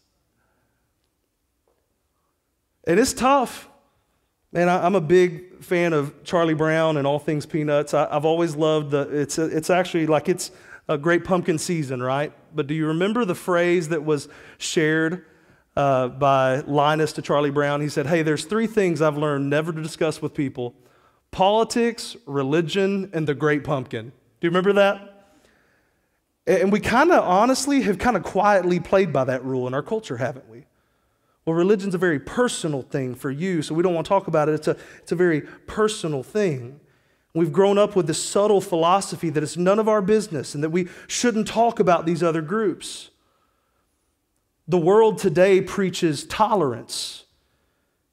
And 2.85 2.99
it's 2.99 3.13
tough. 3.13 3.67
Man, 4.51 4.69
I, 4.69 4.85
am 4.85 4.95
a 4.95 5.01
big 5.01 5.63
fan 5.63 5.93
of 5.93 6.23
Charlie 6.23 6.53
Brown 6.53 6.97
and 6.97 7.07
all 7.07 7.19
things 7.19 7.45
peanuts. 7.45 7.93
I, 7.93 8.11
have 8.11 8.25
always 8.25 8.55
loved 8.55 8.91
the, 8.91 9.01
it's, 9.09 9.37
a, 9.37 9.45
it's 9.45 9.69
actually 9.69 10.07
like 10.07 10.27
it's 10.29 10.51
a 10.87 10.97
great 10.97 11.23
pumpkin 11.23 11.57
season, 11.57 12.01
right? 12.01 12.33
But 12.53 12.67
do 12.67 12.73
you 12.73 12.87
remember 12.87 13.25
the 13.25 13.35
phrase 13.35 13.89
that 13.89 14.03
was 14.03 14.27
shared 14.57 15.25
uh, 15.75 16.09
by 16.09 16.61
Linus 16.61 17.13
to 17.13 17.21
Charlie 17.21 17.51
Brown? 17.51 17.81
He 17.81 17.89
said, 17.89 18.07
Hey, 18.07 18.23
there's 18.23 18.45
three 18.45 18.67
things 18.67 19.01
I've 19.01 19.17
learned 19.17 19.49
never 19.49 19.71
to 19.71 19.81
discuss 19.81 20.21
with 20.21 20.33
people 20.33 20.73
politics, 21.31 22.15
religion, 22.25 23.09
and 23.13 23.27
the 23.27 23.35
great 23.35 23.63
pumpkin. 23.63 24.09
Do 24.09 24.47
you 24.47 24.49
remember 24.49 24.73
that? 24.73 25.09
And 26.47 26.71
we 26.71 26.79
kind 26.79 27.11
of 27.11 27.23
honestly 27.23 27.81
have 27.83 27.99
kind 27.99 28.17
of 28.17 28.23
quietly 28.23 28.79
played 28.79 29.13
by 29.13 29.23
that 29.25 29.43
rule 29.45 29.67
in 29.67 29.73
our 29.73 29.83
culture, 29.83 30.17
haven't 30.17 30.49
we? 30.49 30.65
Well, 31.45 31.55
religion's 31.55 31.95
a 31.95 31.99
very 31.99 32.19
personal 32.19 32.81
thing 32.81 33.15
for 33.15 33.31
you, 33.31 33.61
so 33.61 33.73
we 33.73 33.83
don't 33.83 33.93
want 33.93 34.05
to 34.05 34.09
talk 34.09 34.27
about 34.27 34.49
it. 34.49 34.53
It's 34.53 34.67
a, 34.67 34.77
it's 34.99 35.11
a 35.11 35.15
very 35.15 35.41
personal 35.41 36.23
thing. 36.23 36.79
We've 37.33 37.53
grown 37.53 37.77
up 37.77 37.95
with 37.95 38.07
this 38.07 38.23
subtle 38.23 38.61
philosophy 38.61 39.29
that 39.29 39.43
it's 39.43 39.57
none 39.57 39.79
of 39.79 39.87
our 39.87 40.01
business 40.01 40.55
and 40.55 40.63
that 40.63 40.71
we 40.71 40.87
shouldn't 41.07 41.47
talk 41.47 41.79
about 41.79 42.05
these 42.05 42.23
other 42.23 42.41
groups. 42.41 43.11
The 44.67 44.77
world 44.77 45.17
today 45.17 45.61
preaches 45.61 46.25
tolerance. 46.25 47.25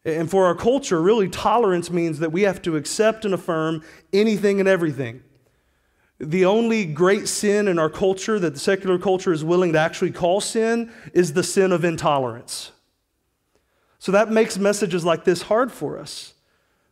And 0.06 0.30
for 0.30 0.46
our 0.46 0.54
culture, 0.54 1.02
really, 1.02 1.28
tolerance 1.28 1.90
means 1.90 2.20
that 2.20 2.30
we 2.30 2.42
have 2.42 2.62
to 2.62 2.76
accept 2.76 3.24
and 3.24 3.34
affirm 3.34 3.82
anything 4.12 4.60
and 4.60 4.68
everything. 4.68 5.24
The 6.20 6.44
only 6.44 6.84
great 6.84 7.26
sin 7.26 7.66
in 7.66 7.76
our 7.76 7.90
culture 7.90 8.38
that 8.38 8.54
the 8.54 8.60
secular 8.60 8.98
culture 8.98 9.32
is 9.32 9.44
willing 9.44 9.72
to 9.72 9.80
actually 9.80 10.12
call 10.12 10.40
sin 10.40 10.92
is 11.12 11.32
the 11.32 11.42
sin 11.42 11.72
of 11.72 11.84
intolerance. 11.84 12.70
So 13.98 14.12
that 14.12 14.30
makes 14.30 14.56
messages 14.56 15.04
like 15.04 15.24
this 15.24 15.42
hard 15.42 15.72
for 15.72 15.98
us 15.98 16.34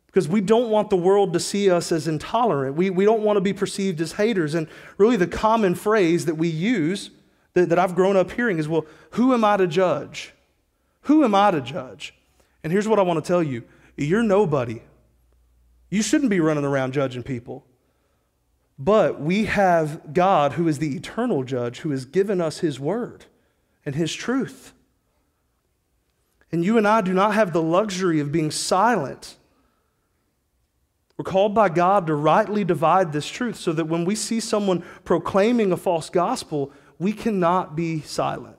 because 0.06 0.26
we 0.26 0.40
don't 0.40 0.68
want 0.68 0.90
the 0.90 0.96
world 0.96 1.32
to 1.34 1.40
see 1.40 1.70
us 1.70 1.92
as 1.92 2.08
intolerant. 2.08 2.74
We, 2.74 2.90
we 2.90 3.04
don't 3.04 3.22
want 3.22 3.36
to 3.36 3.40
be 3.40 3.52
perceived 3.52 4.00
as 4.00 4.14
haters. 4.14 4.54
And 4.54 4.66
really, 4.98 5.16
the 5.16 5.28
common 5.28 5.76
phrase 5.76 6.26
that 6.26 6.34
we 6.34 6.48
use 6.48 7.10
that, 7.52 7.68
that 7.68 7.78
I've 7.78 7.94
grown 7.94 8.16
up 8.16 8.32
hearing 8.32 8.58
is, 8.58 8.66
well, 8.66 8.86
who 9.12 9.32
am 9.32 9.44
I 9.44 9.56
to 9.56 9.68
judge? 9.68 10.34
Who 11.02 11.22
am 11.22 11.36
I 11.36 11.52
to 11.52 11.60
judge? 11.60 12.12
And 12.64 12.72
here's 12.72 12.88
what 12.88 12.98
I 12.98 13.02
want 13.02 13.22
to 13.22 13.28
tell 13.28 13.42
you 13.42 13.62
you're 13.96 14.24
nobody. 14.24 14.82
You 15.90 16.02
shouldn't 16.02 16.30
be 16.30 16.40
running 16.40 16.64
around 16.64 16.92
judging 16.92 17.22
people. 17.22 17.64
But 18.76 19.20
we 19.20 19.44
have 19.44 20.12
God, 20.12 20.54
who 20.54 20.66
is 20.66 20.80
the 20.80 20.96
eternal 20.96 21.44
judge, 21.44 21.80
who 21.80 21.90
has 21.90 22.04
given 22.04 22.40
us 22.40 22.58
his 22.58 22.80
word 22.80 23.26
and 23.86 23.94
his 23.94 24.12
truth. 24.12 24.72
And 26.50 26.64
you 26.64 26.76
and 26.76 26.88
I 26.88 27.00
do 27.00 27.12
not 27.12 27.34
have 27.34 27.52
the 27.52 27.62
luxury 27.62 28.18
of 28.18 28.32
being 28.32 28.50
silent. 28.50 29.36
We're 31.16 31.24
called 31.24 31.54
by 31.54 31.68
God 31.68 32.08
to 32.08 32.14
rightly 32.14 32.64
divide 32.64 33.12
this 33.12 33.28
truth 33.28 33.56
so 33.56 33.72
that 33.72 33.84
when 33.84 34.04
we 34.04 34.16
see 34.16 34.40
someone 34.40 34.84
proclaiming 35.04 35.70
a 35.70 35.76
false 35.76 36.10
gospel, 36.10 36.72
we 36.98 37.12
cannot 37.12 37.76
be 37.76 38.00
silent. 38.00 38.56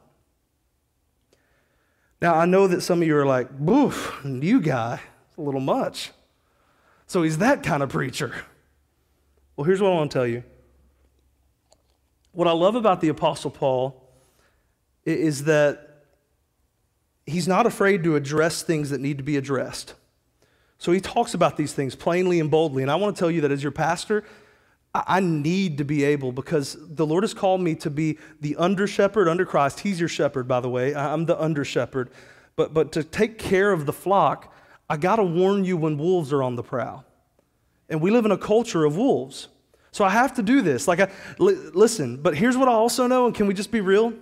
Now, 2.21 2.35
I 2.35 2.45
know 2.45 2.67
that 2.67 2.81
some 2.81 3.01
of 3.01 3.07
you 3.07 3.15
are 3.17 3.25
like, 3.25 3.51
boof, 3.51 4.23
new 4.23 4.61
guy, 4.61 5.01
it's 5.27 5.37
a 5.37 5.41
little 5.41 5.59
much. 5.59 6.11
So 7.07 7.23
he's 7.23 7.37
that 7.39 7.63
kind 7.63 7.83
of 7.83 7.89
preacher. 7.89 8.33
Well, 9.55 9.65
here's 9.65 9.81
what 9.81 9.91
I 9.91 9.95
want 9.95 10.11
to 10.11 10.17
tell 10.17 10.27
you. 10.27 10.43
What 12.31 12.47
I 12.47 12.51
love 12.51 12.75
about 12.75 13.01
the 13.01 13.09
Apostle 13.09 13.51
Paul 13.51 14.01
is 15.05 15.45
that 15.45 16.03
he's 17.25 17.47
not 17.47 17.65
afraid 17.65 18.03
to 18.03 18.15
address 18.15 18.63
things 18.63 18.89
that 18.89 18.99
need 18.99 19.17
to 19.17 19.23
be 19.23 19.37
addressed. 19.37 19.93
So 20.77 20.91
he 20.91 20.99
talks 20.99 21.33
about 21.33 21.57
these 21.57 21.73
things 21.73 21.95
plainly 21.95 22.39
and 22.39 22.51
boldly. 22.51 22.81
And 22.81 22.91
I 22.91 22.95
want 22.95 23.15
to 23.15 23.19
tell 23.19 23.31
you 23.31 23.41
that 23.41 23.51
as 23.51 23.63
your 23.63 23.71
pastor, 23.71 24.23
I 25.07 25.19
need 25.19 25.79
to 25.79 25.83
be 25.83 26.03
able, 26.05 26.31
because 26.31 26.77
the 26.79 27.05
Lord 27.05 27.23
has 27.23 27.33
called 27.33 27.59
me 27.59 27.75
to 27.75 27.89
be 27.89 28.17
the 28.39 28.55
under 28.55 28.87
shepherd 28.87 29.27
under 29.27 29.45
Christ. 29.45 29.81
He's 29.81 29.99
your 29.99 30.07
shepherd, 30.07 30.47
by 30.47 30.61
the 30.61 30.69
way. 30.69 30.95
I'm 30.95 31.25
the 31.25 31.41
under 31.41 31.65
shepherd. 31.65 32.09
But, 32.55 32.73
but 32.73 32.93
to 32.93 33.03
take 33.03 33.37
care 33.37 33.71
of 33.71 33.85
the 33.85 33.93
flock, 33.93 34.53
I 34.89 34.97
got 34.97 35.17
to 35.17 35.23
warn 35.23 35.65
you 35.65 35.75
when 35.75 35.97
wolves 35.97 36.31
are 36.31 36.41
on 36.41 36.55
the 36.55 36.63
prowl. 36.63 37.03
And 37.89 38.01
we 38.01 38.09
live 38.09 38.25
in 38.25 38.31
a 38.31 38.37
culture 38.37 38.85
of 38.85 38.95
wolves. 38.95 39.49
So 39.91 40.05
I 40.05 40.09
have 40.09 40.33
to 40.35 40.43
do 40.43 40.61
this. 40.61 40.87
Like, 40.87 40.99
I, 40.99 41.09
listen, 41.39 42.17
but 42.17 42.35
here's 42.35 42.57
what 42.57 42.67
I 42.67 42.73
also 42.73 43.07
know, 43.07 43.25
and 43.25 43.35
can 43.35 43.47
we 43.47 43.53
just 43.53 43.71
be 43.71 43.81
real? 43.81 44.13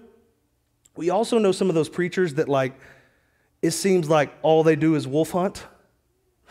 We 0.95 1.09
also 1.09 1.37
know 1.37 1.51
some 1.51 1.69
of 1.69 1.75
those 1.75 1.89
preachers 1.89 2.35
that, 2.35 2.47
like, 2.47 2.73
it 3.61 3.71
seems 3.71 4.09
like 4.09 4.33
all 4.41 4.63
they 4.63 4.75
do 4.75 4.95
is 4.95 5.07
wolf 5.07 5.31
hunt, 5.31 5.65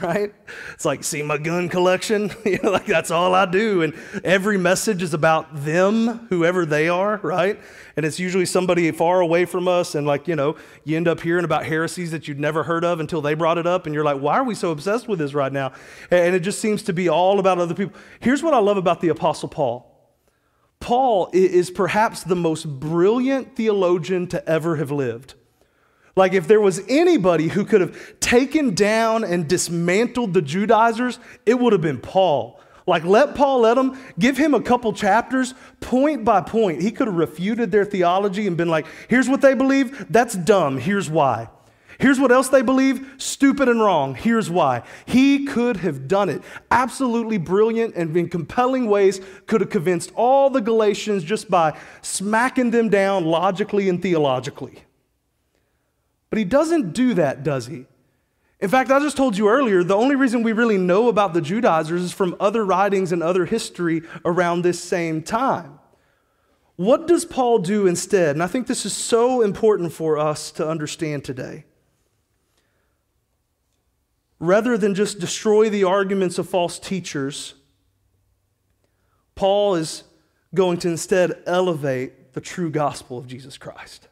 right? 0.03 0.35
It's 0.73 0.85
like, 0.85 1.05
see 1.05 1.23
my 1.23 1.39
gun 1.39 1.69
collection? 1.69 2.31
you 2.45 2.59
know, 2.63 2.71
like 2.71 2.87
that's 2.87 3.11
all 3.11 3.35
I 3.35 3.47
do. 3.47 3.83
And 3.83 3.95
every 4.25 4.59
message 4.59 5.03
is 5.03 5.15
about 5.15 5.65
them, 5.65 6.27
whoever 6.29 6.67
they 6.67 6.89
are, 6.89 7.19
right? 7.23 7.61
And 7.97 8.07
it's 8.07 8.19
usually 8.19 8.47
somebody 8.47 8.91
far 8.91 9.21
away 9.21 9.45
from 9.45 9.69
us. 9.69 9.95
And 9.95 10.07
like, 10.07 10.29
you 10.29 10.37
know, 10.37 10.57
you 10.85 10.97
end 10.97 11.09
up 11.09 11.21
hearing 11.21 11.45
about 11.45 11.65
heresies 11.65 12.11
that 12.11 12.29
you'd 12.29 12.41
never 12.41 12.63
heard 12.63 12.85
of 12.85 13.01
until 13.01 13.21
they 13.21 13.35
brought 13.35 13.59
it 13.59 13.67
up. 13.67 13.87
And 13.87 13.95
you're 13.95 14.05
like, 14.05 14.21
why 14.21 14.39
are 14.39 14.45
we 14.45 14.55
so 14.55 14.71
obsessed 14.71 15.09
with 15.09 15.19
this 15.19 15.35
right 15.35 15.53
now? 15.53 15.73
And 16.11 16.35
it 16.35 16.41
just 16.41 16.61
seems 16.61 16.83
to 16.85 16.93
be 16.93 17.09
all 17.09 17.39
about 17.39 17.59
other 17.59 17.75
people. 17.75 17.99
Here's 18.21 18.43
what 18.43 18.55
I 18.55 18.59
love 18.59 18.77
about 18.77 19.01
the 19.01 19.09
Apostle 19.09 19.49
Paul. 19.49 19.89
Paul 20.81 21.31
is 21.33 21.71
perhaps 21.71 22.25
the 22.25 22.35
most 22.35 22.65
brilliant 22.65 23.55
theologian 23.55 24.27
to 24.29 24.49
ever 24.49 24.77
have 24.77 24.91
lived. 24.91 25.35
Like, 26.15 26.35
if 26.35 26.47
there 26.47 26.61
was 26.61 26.83
anybody 26.89 27.49
who 27.49 27.65
could 27.65 27.81
have 27.81 28.21
taken 28.21 28.75
down 28.75 29.25
and 29.25 29.49
dismantled 29.49 30.35
the 30.35 30.43
Judaizers, 30.43 31.19
it 31.47 31.59
would 31.59 31.73
have 31.73 31.81
been 31.81 32.01
Paul. 32.01 32.61
Like, 32.87 33.05
let 33.05 33.35
Paul 33.35 33.61
let 33.61 33.79
him, 33.79 33.97
give 34.19 34.37
him 34.37 34.55
a 34.55 34.61
couple 34.61 34.93
chapters, 34.93 35.55
point 35.81 36.25
by 36.25 36.41
point. 36.41 36.83
He 36.83 36.91
could 36.91 37.07
have 37.07 37.17
refuted 37.17 37.71
their 37.71 37.85
theology 37.85 38.47
and 38.47 38.57
been 38.57 38.69
like, 38.69 38.87
here's 39.09 39.29
what 39.29 39.41
they 39.41 39.55
believe, 39.55 40.07
that's 40.11 40.35
dumb, 40.35 40.79
here's 40.79 41.09
why. 41.09 41.49
Here's 41.99 42.19
what 42.19 42.33
else 42.33 42.49
they 42.49 42.63
believe, 42.63 43.15
stupid 43.19 43.69
and 43.69 43.81
wrong, 43.81 44.17
here's 44.17 44.51
why. 44.51 44.83
He 45.07 45.45
could 45.45 45.77
have 45.79 46.09
done 46.09 46.29
it. 46.29 46.43
Absolutely 46.73 47.39
brilliant 47.39 47.95
and 47.95 48.17
in 48.17 48.29
compelling 48.29 48.87
ways, 48.87 49.21
could 49.47 49.61
have 49.61 49.71
convinced 49.71 50.11
all 50.17 50.51
the 50.51 50.61
Galatians 50.61 51.23
just 51.23 51.49
by 51.49 51.79
smacking 52.03 52.73
them 52.73 52.89
down 52.89 53.25
logically 53.25 53.89
and 53.89 54.03
theologically. 54.03 54.83
But 56.33 56.39
he 56.39 56.47
doesn't 56.47 56.95
do 56.95 57.13
that, 57.13 57.43
does 57.43 57.67
he? 57.67 57.85
In 58.59 58.71
fact, 58.71 58.91
I 58.91 58.99
just 59.01 59.19
told 59.19 59.37
you 59.37 59.51
earlier, 59.51 59.85
the 59.85 59.95
only 59.95 60.17
reason 60.17 60.43
we 60.43 60.53
really 60.53 60.79
know 60.79 61.09
about 61.09 61.35
the 61.35 61.43
Judaizers 61.43 62.01
is 62.01 62.13
from 62.13 62.37
other 62.41 62.65
writings 62.65 63.13
and 63.13 63.23
other 63.23 63.45
history 63.45 64.01
around 64.25 64.63
this 64.63 64.83
same 64.83 65.23
time. 65.23 65.79
What 66.77 67.07
does 67.07 67.27
Paul 67.27 67.59
do 67.59 67.87
instead? 67.87 68.35
And 68.35 68.43
I 68.43 68.47
think 68.47 68.67
this 68.67 68.87
is 68.87 68.95
so 68.95 69.43
important 69.43 69.93
for 69.93 70.17
us 70.17 70.51
to 70.53 70.67
understand 70.67 71.23
today. 71.23 71.67
Rather 74.39 74.79
than 74.79 74.95
just 74.95 75.19
destroy 75.19 75.69
the 75.69 75.85
arguments 75.85 76.39
of 76.39 76.49
false 76.49 76.79
teachers, 76.79 77.53
Paul 79.35 79.75
is 79.75 80.05
going 80.55 80.79
to 80.79 80.89
instead 80.89 81.43
elevate 81.45 82.33
the 82.33 82.41
true 82.41 82.71
gospel 82.71 83.19
of 83.19 83.27
Jesus 83.27 83.59
Christ. 83.59 84.09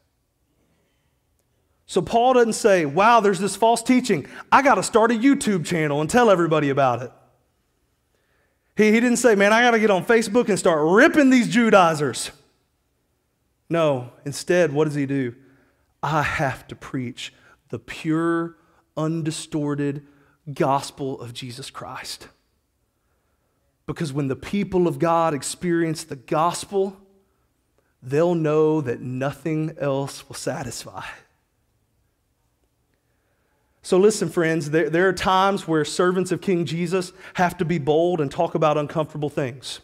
So 1.91 2.01
Paul 2.01 2.35
doesn't 2.35 2.53
say, 2.53 2.87
wow, 2.87 3.19
there's 3.19 3.41
this 3.41 3.57
false 3.57 3.83
teaching. 3.83 4.29
I 4.53 4.63
got 4.63 4.77
to 4.77 4.83
start 4.85 5.11
a 5.11 5.15
YouTube 5.15 5.67
channel 5.67 6.01
and 6.01 6.09
tell 6.09 6.31
everybody 6.31 6.71
about 6.71 7.03
it. 7.03 7.11
He, 8.77 8.93
he 8.93 9.01
didn't 9.01 9.17
say, 9.17 9.35
man, 9.35 9.53
I 9.53 9.61
got 9.61 9.73
to 9.73 9.81
get 9.81 9.91
on 9.91 10.05
Facebook 10.05 10.49
and 10.49 10.57
start 10.57 10.79
ripping 10.85 11.31
these 11.31 11.49
Judaizers. 11.49 12.31
No, 13.69 14.13
instead, 14.25 14.73
what 14.73 14.85
does 14.85 14.95
he 14.95 15.05
do? 15.05 15.35
I 16.01 16.23
have 16.23 16.69
to 16.69 16.77
preach 16.77 17.35
the 17.71 17.81
pure, 17.81 18.57
undistorted 18.97 20.07
gospel 20.55 21.21
of 21.21 21.35
Jesus 21.35 21.71
Christ. 21.71 22.29
Because 23.87 24.13
when 24.13 24.29
the 24.29 24.37
people 24.37 24.87
of 24.87 25.01
God 25.01 25.35
experience 25.35 26.05
the 26.05 26.15
gospel, 26.15 26.97
they'll 28.01 28.37
know 28.37 28.81
that 28.81 29.01
nothing 29.01 29.75
else 29.77 30.29
will 30.29 30.37
satisfy. 30.37 31.03
So, 33.83 33.97
listen, 33.97 34.29
friends, 34.29 34.71
there, 34.71 34.91
there 34.91 35.09
are 35.09 35.13
times 35.13 35.67
where 35.67 35.85
servants 35.85 36.33
of 36.33 36.41
King 36.41 36.67
Jesus 36.67 37.13
have 37.35 37.57
to 37.59 37.65
be 37.65 37.79
bold 37.79 38.21
and 38.21 38.31
talk 38.31 38.55
about 38.55 38.77
uncomfortable 38.77 39.31
things. 39.31 39.81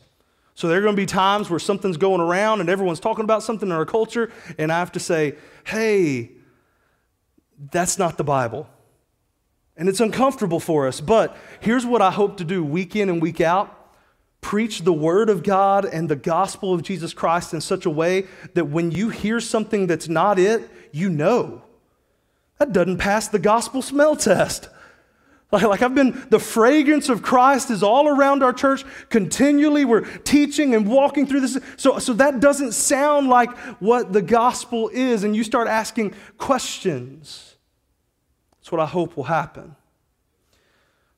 So, 0.55 0.69
there 0.69 0.79
are 0.79 0.83
going 0.83 0.95
to 0.95 1.01
be 1.01 1.07
times 1.07 1.49
where 1.49 1.59
something's 1.59 1.97
going 1.97 2.21
around 2.21 2.61
and 2.61 2.69
everyone's 2.69 3.01
talking 3.01 3.25
about 3.25 3.43
something 3.43 3.69
in 3.69 3.75
our 3.75 3.87
culture, 3.87 4.31
and 4.59 4.71
I 4.71 4.79
have 4.79 4.93
to 4.93 5.01
say, 5.01 5.37
hey, 5.65 6.33
that's 7.71 7.99
not 7.99 8.19
the 8.19 8.25
Bible. 8.25 8.69
And 9.79 9.89
it's 9.89 10.01
uncomfortable 10.01 10.61
for 10.61 10.87
us. 10.87 11.01
But 11.01 11.37
here's 11.61 11.87
what 11.87 12.03
I 12.03 12.11
hope 12.11 12.37
to 12.39 12.45
do 12.45 12.65
week 12.65 12.97
in 12.97 13.09
and 13.09 13.21
week 13.21 13.41
out 13.41 13.73
preach 14.47 14.83
the 14.83 14.93
word 14.93 15.29
of 15.29 15.43
God 15.43 15.85
and 15.85 16.09
the 16.09 16.15
gospel 16.15 16.73
of 16.73 16.81
Jesus 16.83 17.13
Christ 17.13 17.53
in 17.53 17.61
such 17.61 17.85
a 17.85 17.91
way 17.91 18.27
that 18.55 18.67
when 18.67 18.93
you 18.93 19.09
hear 19.09 19.41
something 19.41 19.89
that's 19.89 20.09
not 20.09 20.39
it, 20.39 20.71
you 20.93 21.09
know. 21.09 21.63
That 22.59 22.73
doesn't 22.73 22.99
pass 22.99 23.29
the 23.29 23.39
gospel 23.39 23.83
smell 23.83 24.17
test. 24.17 24.69
Like, 25.53 25.63
like 25.63 25.83
I've 25.83 25.95
been, 25.95 26.27
the 26.29 26.41
fragrance 26.41 27.09
of 27.09 27.23
Christ 27.23 27.71
is 27.71 27.83
all 27.83 28.09
around 28.09 28.43
our 28.43 28.53
church 28.53 28.85
continually. 29.11 29.85
We're 29.85 30.01
teaching 30.01 30.75
and 30.75 30.89
walking 30.89 31.27
through 31.27 31.41
this. 31.41 31.59
So, 31.77 31.99
so 31.99 32.15
that 32.15 32.41
doesn't 32.41 32.73
sound 32.73 33.29
like 33.29 33.57
what 33.81 34.13
the 34.13 34.23
gospel 34.23 34.89
is. 34.93 35.23
And 35.23 35.37
you 35.37 35.45
start 35.45 35.69
asking 35.69 36.15
questions. 36.37 37.57
That's 38.59 38.73
what 38.73 38.81
I 38.81 38.87
hope 38.87 39.17
will 39.17 39.25
happen. 39.25 39.77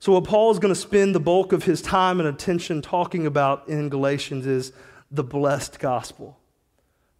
So, 0.00 0.12
what 0.12 0.24
Paul 0.24 0.50
is 0.50 0.58
going 0.58 0.74
to 0.74 0.80
spend 0.80 1.14
the 1.14 1.20
bulk 1.20 1.52
of 1.52 1.64
his 1.64 1.80
time 1.80 2.20
and 2.20 2.28
attention 2.28 2.82
talking 2.82 3.26
about 3.26 3.68
in 3.68 3.88
Galatians 3.88 4.46
is 4.46 4.72
the 5.10 5.24
blessed 5.24 5.80
gospel. 5.80 6.38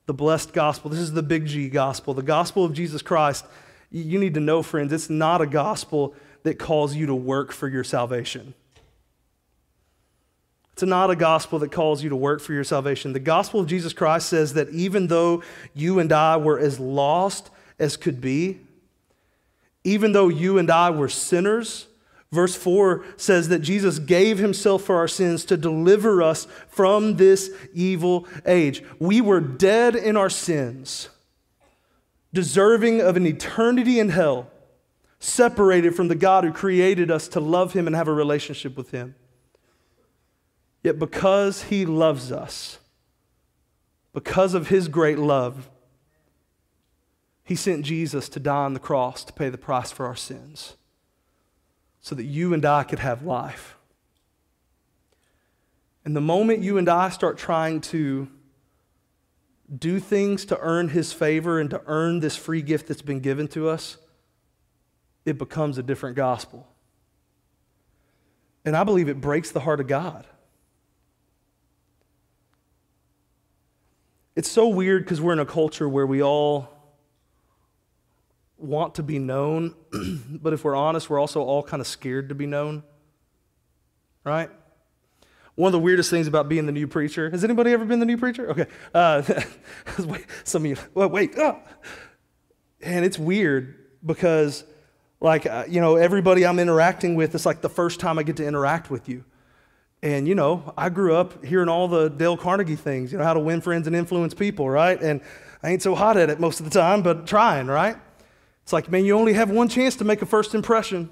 The 0.04 0.14
blessed 0.14 0.52
gospel. 0.52 0.90
This 0.90 1.00
is 1.00 1.12
the 1.12 1.22
big 1.22 1.46
G 1.46 1.70
gospel, 1.70 2.12
the 2.12 2.22
gospel 2.22 2.64
of 2.64 2.74
Jesus 2.74 3.00
Christ. 3.00 3.46
You 3.90 4.18
need 4.18 4.34
to 4.34 4.40
know, 4.40 4.62
friends, 4.62 4.92
it's 4.92 5.08
not 5.08 5.40
a 5.40 5.46
gospel 5.46 6.14
that 6.42 6.58
calls 6.58 6.94
you 6.94 7.06
to 7.06 7.14
work 7.14 7.52
for 7.52 7.68
your 7.68 7.84
salvation. 7.84 8.54
It's 10.72 10.82
not 10.82 11.10
a 11.10 11.16
gospel 11.16 11.58
that 11.60 11.72
calls 11.72 12.02
you 12.02 12.10
to 12.10 12.16
work 12.16 12.40
for 12.40 12.52
your 12.52 12.64
salvation. 12.64 13.12
The 13.12 13.18
gospel 13.18 13.60
of 13.60 13.66
Jesus 13.66 13.92
Christ 13.92 14.28
says 14.28 14.54
that 14.54 14.68
even 14.70 15.08
though 15.08 15.42
you 15.74 15.98
and 15.98 16.12
I 16.12 16.36
were 16.36 16.58
as 16.58 16.78
lost 16.78 17.50
as 17.78 17.96
could 17.96 18.20
be, 18.20 18.60
even 19.82 20.12
though 20.12 20.28
you 20.28 20.58
and 20.58 20.70
I 20.70 20.90
were 20.90 21.08
sinners, 21.08 21.86
Verse 22.30 22.54
4 22.54 23.04
says 23.16 23.48
that 23.48 23.60
Jesus 23.60 23.98
gave 23.98 24.38
himself 24.38 24.82
for 24.82 24.96
our 24.96 25.08
sins 25.08 25.46
to 25.46 25.56
deliver 25.56 26.22
us 26.22 26.46
from 26.68 27.16
this 27.16 27.50
evil 27.72 28.26
age. 28.44 28.82
We 28.98 29.22
were 29.22 29.40
dead 29.40 29.96
in 29.96 30.16
our 30.16 30.28
sins, 30.28 31.08
deserving 32.32 33.00
of 33.00 33.16
an 33.16 33.26
eternity 33.26 33.98
in 33.98 34.10
hell, 34.10 34.50
separated 35.18 35.94
from 35.94 36.08
the 36.08 36.14
God 36.14 36.44
who 36.44 36.52
created 36.52 37.10
us 37.10 37.28
to 37.28 37.40
love 37.40 37.72
him 37.72 37.86
and 37.86 37.96
have 37.96 38.08
a 38.08 38.12
relationship 38.12 38.76
with 38.76 38.90
him. 38.90 39.14
Yet 40.82 40.98
because 40.98 41.64
he 41.64 41.84
loves 41.84 42.30
us, 42.30 42.78
because 44.12 44.54
of 44.54 44.68
his 44.68 44.88
great 44.88 45.18
love, 45.18 45.68
he 47.44 47.54
sent 47.54 47.84
Jesus 47.84 48.28
to 48.28 48.40
die 48.40 48.64
on 48.64 48.74
the 48.74 48.80
cross 48.80 49.24
to 49.24 49.32
pay 49.32 49.48
the 49.48 49.58
price 49.58 49.90
for 49.90 50.06
our 50.06 50.16
sins 50.16 50.76
so 52.00 52.14
that 52.14 52.24
you 52.24 52.54
and 52.54 52.64
I 52.64 52.84
could 52.84 53.00
have 53.00 53.22
life. 53.22 53.76
And 56.04 56.14
the 56.14 56.20
moment 56.20 56.62
you 56.62 56.78
and 56.78 56.88
I 56.88 57.08
start 57.08 57.38
trying 57.38 57.80
to 57.82 58.28
do 59.76 60.00
things 60.00 60.44
to 60.46 60.58
earn 60.60 60.88
his 60.88 61.12
favor 61.12 61.60
and 61.60 61.68
to 61.70 61.82
earn 61.86 62.20
this 62.20 62.36
free 62.36 62.62
gift 62.62 62.88
that's 62.88 63.02
been 63.02 63.20
given 63.20 63.48
to 63.48 63.68
us, 63.68 63.98
it 65.24 65.36
becomes 65.36 65.76
a 65.76 65.82
different 65.82 66.16
gospel. 66.16 66.66
And 68.64 68.76
I 68.76 68.84
believe 68.84 69.08
it 69.08 69.20
breaks 69.20 69.50
the 69.50 69.60
heart 69.60 69.80
of 69.80 69.86
God. 69.86 70.26
It's 74.36 74.50
so 74.50 74.68
weird 74.68 75.04
because 75.04 75.20
we're 75.20 75.32
in 75.32 75.38
a 75.38 75.46
culture 75.46 75.88
where 75.88 76.06
we 76.06 76.22
all 76.22 76.68
want 78.56 78.94
to 78.96 79.02
be 79.02 79.18
known, 79.18 79.74
but 80.30 80.52
if 80.52 80.64
we're 80.64 80.76
honest, 80.76 81.10
we're 81.10 81.18
also 81.18 81.42
all 81.42 81.62
kind 81.62 81.80
of 81.80 81.86
scared 81.86 82.28
to 82.28 82.34
be 82.34 82.46
known. 82.46 82.82
Right? 84.24 84.50
One 85.58 85.70
of 85.70 85.72
the 85.72 85.80
weirdest 85.80 86.08
things 86.08 86.28
about 86.28 86.48
being 86.48 86.66
the 86.66 86.72
new 86.72 86.86
preacher, 86.86 87.30
has 87.30 87.42
anybody 87.42 87.72
ever 87.72 87.84
been 87.84 87.98
the 87.98 88.06
new 88.06 88.16
preacher? 88.16 88.48
Okay. 88.48 88.66
Uh, 88.94 89.22
some 90.44 90.62
of 90.62 90.66
you, 90.66 90.76
well, 90.94 91.08
wait. 91.08 91.32
Oh. 91.36 91.58
And 92.80 93.04
it's 93.04 93.18
weird 93.18 93.74
because, 94.06 94.62
like, 95.18 95.46
uh, 95.46 95.64
you 95.68 95.80
know, 95.80 95.96
everybody 95.96 96.46
I'm 96.46 96.60
interacting 96.60 97.16
with, 97.16 97.34
it's 97.34 97.44
like 97.44 97.60
the 97.60 97.68
first 97.68 97.98
time 97.98 98.20
I 98.20 98.22
get 98.22 98.36
to 98.36 98.46
interact 98.46 98.88
with 98.88 99.08
you. 99.08 99.24
And, 100.00 100.28
you 100.28 100.36
know, 100.36 100.72
I 100.78 100.90
grew 100.90 101.16
up 101.16 101.44
hearing 101.44 101.68
all 101.68 101.88
the 101.88 102.08
Dale 102.08 102.36
Carnegie 102.36 102.76
things, 102.76 103.10
you 103.10 103.18
know, 103.18 103.24
how 103.24 103.34
to 103.34 103.40
win 103.40 103.60
friends 103.60 103.88
and 103.88 103.96
influence 103.96 104.34
people, 104.34 104.70
right? 104.70 105.02
And 105.02 105.20
I 105.64 105.70
ain't 105.70 105.82
so 105.82 105.96
hot 105.96 106.16
at 106.16 106.30
it 106.30 106.38
most 106.38 106.60
of 106.60 106.70
the 106.70 106.70
time, 106.70 107.02
but 107.02 107.26
trying, 107.26 107.66
right? 107.66 107.96
It's 108.62 108.72
like, 108.72 108.92
man, 108.92 109.04
you 109.04 109.18
only 109.18 109.32
have 109.32 109.50
one 109.50 109.68
chance 109.68 109.96
to 109.96 110.04
make 110.04 110.22
a 110.22 110.26
first 110.26 110.54
impression. 110.54 111.10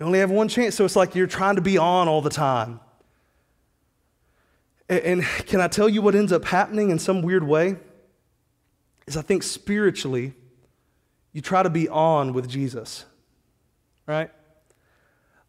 You 0.00 0.06
only 0.06 0.20
have 0.20 0.30
one 0.30 0.48
chance. 0.48 0.74
So 0.74 0.86
it's 0.86 0.96
like 0.96 1.14
you're 1.14 1.26
trying 1.26 1.56
to 1.56 1.62
be 1.62 1.76
on 1.76 2.08
all 2.08 2.22
the 2.22 2.30
time. 2.30 2.80
And 4.88 5.22
can 5.46 5.60
I 5.60 5.68
tell 5.68 5.88
you 5.88 6.02
what 6.02 6.14
ends 6.14 6.32
up 6.32 6.44
happening 6.44 6.90
in 6.90 6.98
some 6.98 7.22
weird 7.22 7.44
way? 7.44 7.76
Is 9.06 9.16
I 9.16 9.22
think 9.22 9.42
spiritually, 9.42 10.34
you 11.32 11.40
try 11.40 11.62
to 11.62 11.70
be 11.70 11.88
on 11.88 12.32
with 12.32 12.48
Jesus, 12.48 13.04
right? 14.06 14.30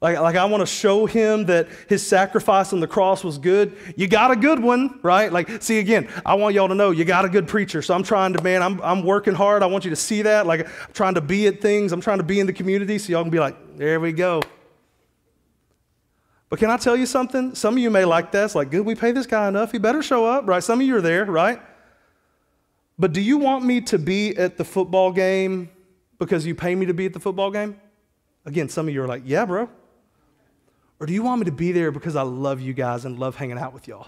Like, 0.01 0.19
like 0.19 0.35
I 0.35 0.45
want 0.45 0.61
to 0.61 0.65
show 0.65 1.05
him 1.05 1.45
that 1.45 1.67
his 1.87 2.05
sacrifice 2.05 2.73
on 2.73 2.79
the 2.79 2.87
cross 2.87 3.23
was 3.23 3.37
good. 3.37 3.75
You 3.95 4.07
got 4.07 4.31
a 4.31 4.35
good 4.35 4.59
one, 4.59 4.99
right? 5.03 5.31
Like, 5.31 5.61
see, 5.63 5.79
again, 5.79 6.09
I 6.25 6.35
want 6.35 6.53
y'all 6.53 6.67
to 6.67 6.75
know 6.75 6.91
you 6.91 7.05
got 7.05 7.25
a 7.25 7.29
good 7.29 7.47
preacher. 7.47 7.81
So 7.81 7.93
I'm 7.93 8.03
trying 8.03 8.33
to, 8.33 8.43
man, 8.43 8.61
I'm, 8.61 8.81
I'm 8.81 9.03
working 9.03 9.33
hard. 9.33 9.63
I 9.63 9.67
want 9.67 9.83
you 9.83 9.89
to 9.89 9.95
see 9.95 10.21
that. 10.23 10.45
Like, 10.45 10.67
I'm 10.67 10.93
trying 10.93 11.15
to 11.15 11.21
be 11.21 11.47
at 11.47 11.61
things. 11.61 11.91
I'm 11.91 12.01
trying 12.01 12.19
to 12.19 12.23
be 12.23 12.39
in 12.39 12.47
the 12.47 12.53
community 12.53 12.97
so 12.97 13.11
y'all 13.11 13.23
can 13.23 13.31
be 13.31 13.39
like, 13.39 13.77
there 13.77 13.99
we 13.99 14.11
go. 14.11 14.41
But 16.49 16.59
can 16.59 16.69
I 16.69 16.77
tell 16.77 16.95
you 16.95 17.05
something? 17.05 17.55
Some 17.55 17.75
of 17.75 17.79
you 17.79 17.89
may 17.89 18.05
like 18.05 18.31
that. 18.31 18.45
It's 18.45 18.55
like, 18.55 18.69
good, 18.69 18.85
we 18.85 18.95
pay 18.95 19.11
this 19.11 19.25
guy 19.25 19.47
enough. 19.47 19.71
He 19.71 19.79
better 19.79 20.03
show 20.03 20.25
up, 20.25 20.47
right? 20.47 20.63
Some 20.63 20.79
of 20.79 20.85
you 20.85 20.95
are 20.95 21.01
there, 21.01 21.25
right? 21.25 21.59
But 22.97 23.13
do 23.13 23.21
you 23.21 23.37
want 23.37 23.65
me 23.65 23.81
to 23.81 23.97
be 23.97 24.37
at 24.37 24.57
the 24.57 24.63
football 24.63 25.11
game 25.11 25.69
because 26.19 26.45
you 26.45 26.55
pay 26.55 26.75
me 26.75 26.85
to 26.85 26.93
be 26.93 27.07
at 27.07 27.13
the 27.13 27.19
football 27.19 27.51
game? 27.51 27.79
Again, 28.45 28.69
some 28.69 28.87
of 28.87 28.93
you 28.93 29.01
are 29.03 29.07
like, 29.07 29.23
yeah, 29.25 29.45
bro. 29.45 29.69
Or 30.99 31.07
do 31.07 31.13
you 31.13 31.23
want 31.23 31.39
me 31.39 31.45
to 31.45 31.51
be 31.51 31.71
there 31.71 31.91
because 31.91 32.15
I 32.15 32.21
love 32.21 32.61
you 32.61 32.73
guys 32.73 33.03
and 33.03 33.19
love 33.19 33.35
hanging 33.35 33.57
out 33.57 33.73
with 33.73 33.87
y'all? 33.87 34.07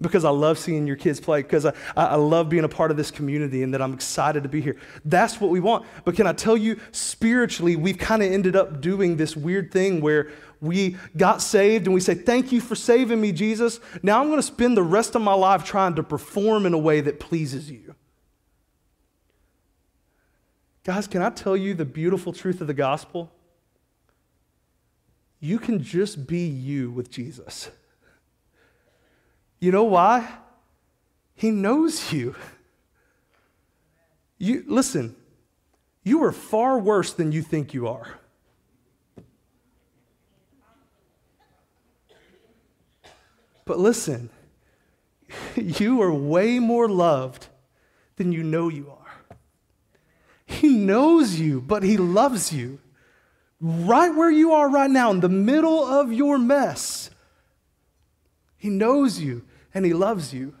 Because 0.00 0.24
I 0.24 0.30
love 0.30 0.58
seeing 0.58 0.86
your 0.86 0.96
kids 0.96 1.20
play, 1.20 1.42
because 1.42 1.66
I, 1.66 1.74
I 1.94 2.14
love 2.14 2.48
being 2.48 2.64
a 2.64 2.68
part 2.68 2.90
of 2.90 2.96
this 2.96 3.10
community 3.10 3.62
and 3.62 3.74
that 3.74 3.82
I'm 3.82 3.92
excited 3.92 4.42
to 4.42 4.48
be 4.48 4.62
here. 4.62 4.76
That's 5.04 5.38
what 5.40 5.50
we 5.50 5.60
want. 5.60 5.84
But 6.04 6.16
can 6.16 6.26
I 6.26 6.32
tell 6.32 6.56
you, 6.56 6.80
spiritually, 6.90 7.76
we've 7.76 7.98
kind 7.98 8.22
of 8.22 8.32
ended 8.32 8.56
up 8.56 8.80
doing 8.80 9.18
this 9.18 9.36
weird 9.36 9.70
thing 9.70 10.00
where 10.00 10.30
we 10.60 10.96
got 11.16 11.42
saved 11.42 11.86
and 11.86 11.94
we 11.94 12.00
say, 12.00 12.14
Thank 12.14 12.52
you 12.52 12.60
for 12.60 12.74
saving 12.74 13.20
me, 13.20 13.32
Jesus. 13.32 13.80
Now 14.02 14.20
I'm 14.20 14.28
going 14.28 14.38
to 14.38 14.42
spend 14.42 14.76
the 14.76 14.82
rest 14.82 15.14
of 15.14 15.22
my 15.22 15.34
life 15.34 15.64
trying 15.64 15.94
to 15.96 16.02
perform 16.02 16.66
in 16.66 16.74
a 16.74 16.78
way 16.78 17.00
that 17.00 17.20
pleases 17.20 17.70
you. 17.70 17.94
Guys, 20.84 21.06
can 21.06 21.22
I 21.22 21.30
tell 21.30 21.56
you 21.56 21.74
the 21.74 21.84
beautiful 21.84 22.32
truth 22.32 22.60
of 22.60 22.66
the 22.66 22.74
gospel? 22.74 23.32
you 25.40 25.58
can 25.58 25.82
just 25.82 26.26
be 26.26 26.46
you 26.46 26.90
with 26.90 27.10
Jesus. 27.10 27.70
You 29.58 29.72
know 29.72 29.84
why? 29.84 30.28
He 31.34 31.50
knows 31.50 32.12
you. 32.12 32.36
You 34.38 34.64
listen, 34.66 35.16
you 36.04 36.22
are 36.24 36.32
far 36.32 36.78
worse 36.78 37.12
than 37.12 37.32
you 37.32 37.42
think 37.42 37.72
you 37.74 37.88
are. 37.88 38.19
But 43.70 43.78
listen, 43.78 44.30
you 45.54 46.02
are 46.02 46.12
way 46.12 46.58
more 46.58 46.88
loved 46.88 47.46
than 48.16 48.32
you 48.32 48.42
know 48.42 48.68
you 48.68 48.90
are. 48.90 49.36
He 50.44 50.70
knows 50.70 51.38
you, 51.38 51.60
but 51.60 51.84
he 51.84 51.96
loves 51.96 52.52
you 52.52 52.80
right 53.60 54.12
where 54.12 54.28
you 54.28 54.50
are 54.54 54.68
right 54.68 54.90
now, 54.90 55.12
in 55.12 55.20
the 55.20 55.28
middle 55.28 55.84
of 55.84 56.12
your 56.12 56.36
mess. 56.36 57.10
He 58.56 58.70
knows 58.70 59.20
you 59.20 59.44
and 59.72 59.84
He 59.84 59.92
loves 59.92 60.34
you. 60.34 60.52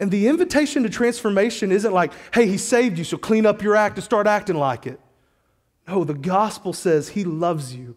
And 0.00 0.10
the 0.10 0.26
invitation 0.26 0.82
to 0.82 0.88
transformation 0.88 1.70
isn't 1.70 1.92
like, 1.92 2.12
hey, 2.34 2.48
He 2.48 2.58
saved 2.58 2.98
you, 2.98 3.04
so 3.04 3.18
clean 3.18 3.46
up 3.46 3.62
your 3.62 3.76
act 3.76 3.98
and 3.98 4.02
start 4.02 4.26
acting 4.26 4.56
like 4.56 4.84
it. 4.84 4.98
No, 5.86 6.02
the 6.02 6.14
gospel 6.14 6.72
says 6.72 7.10
He 7.10 7.22
loves 7.22 7.72
you. 7.72 7.94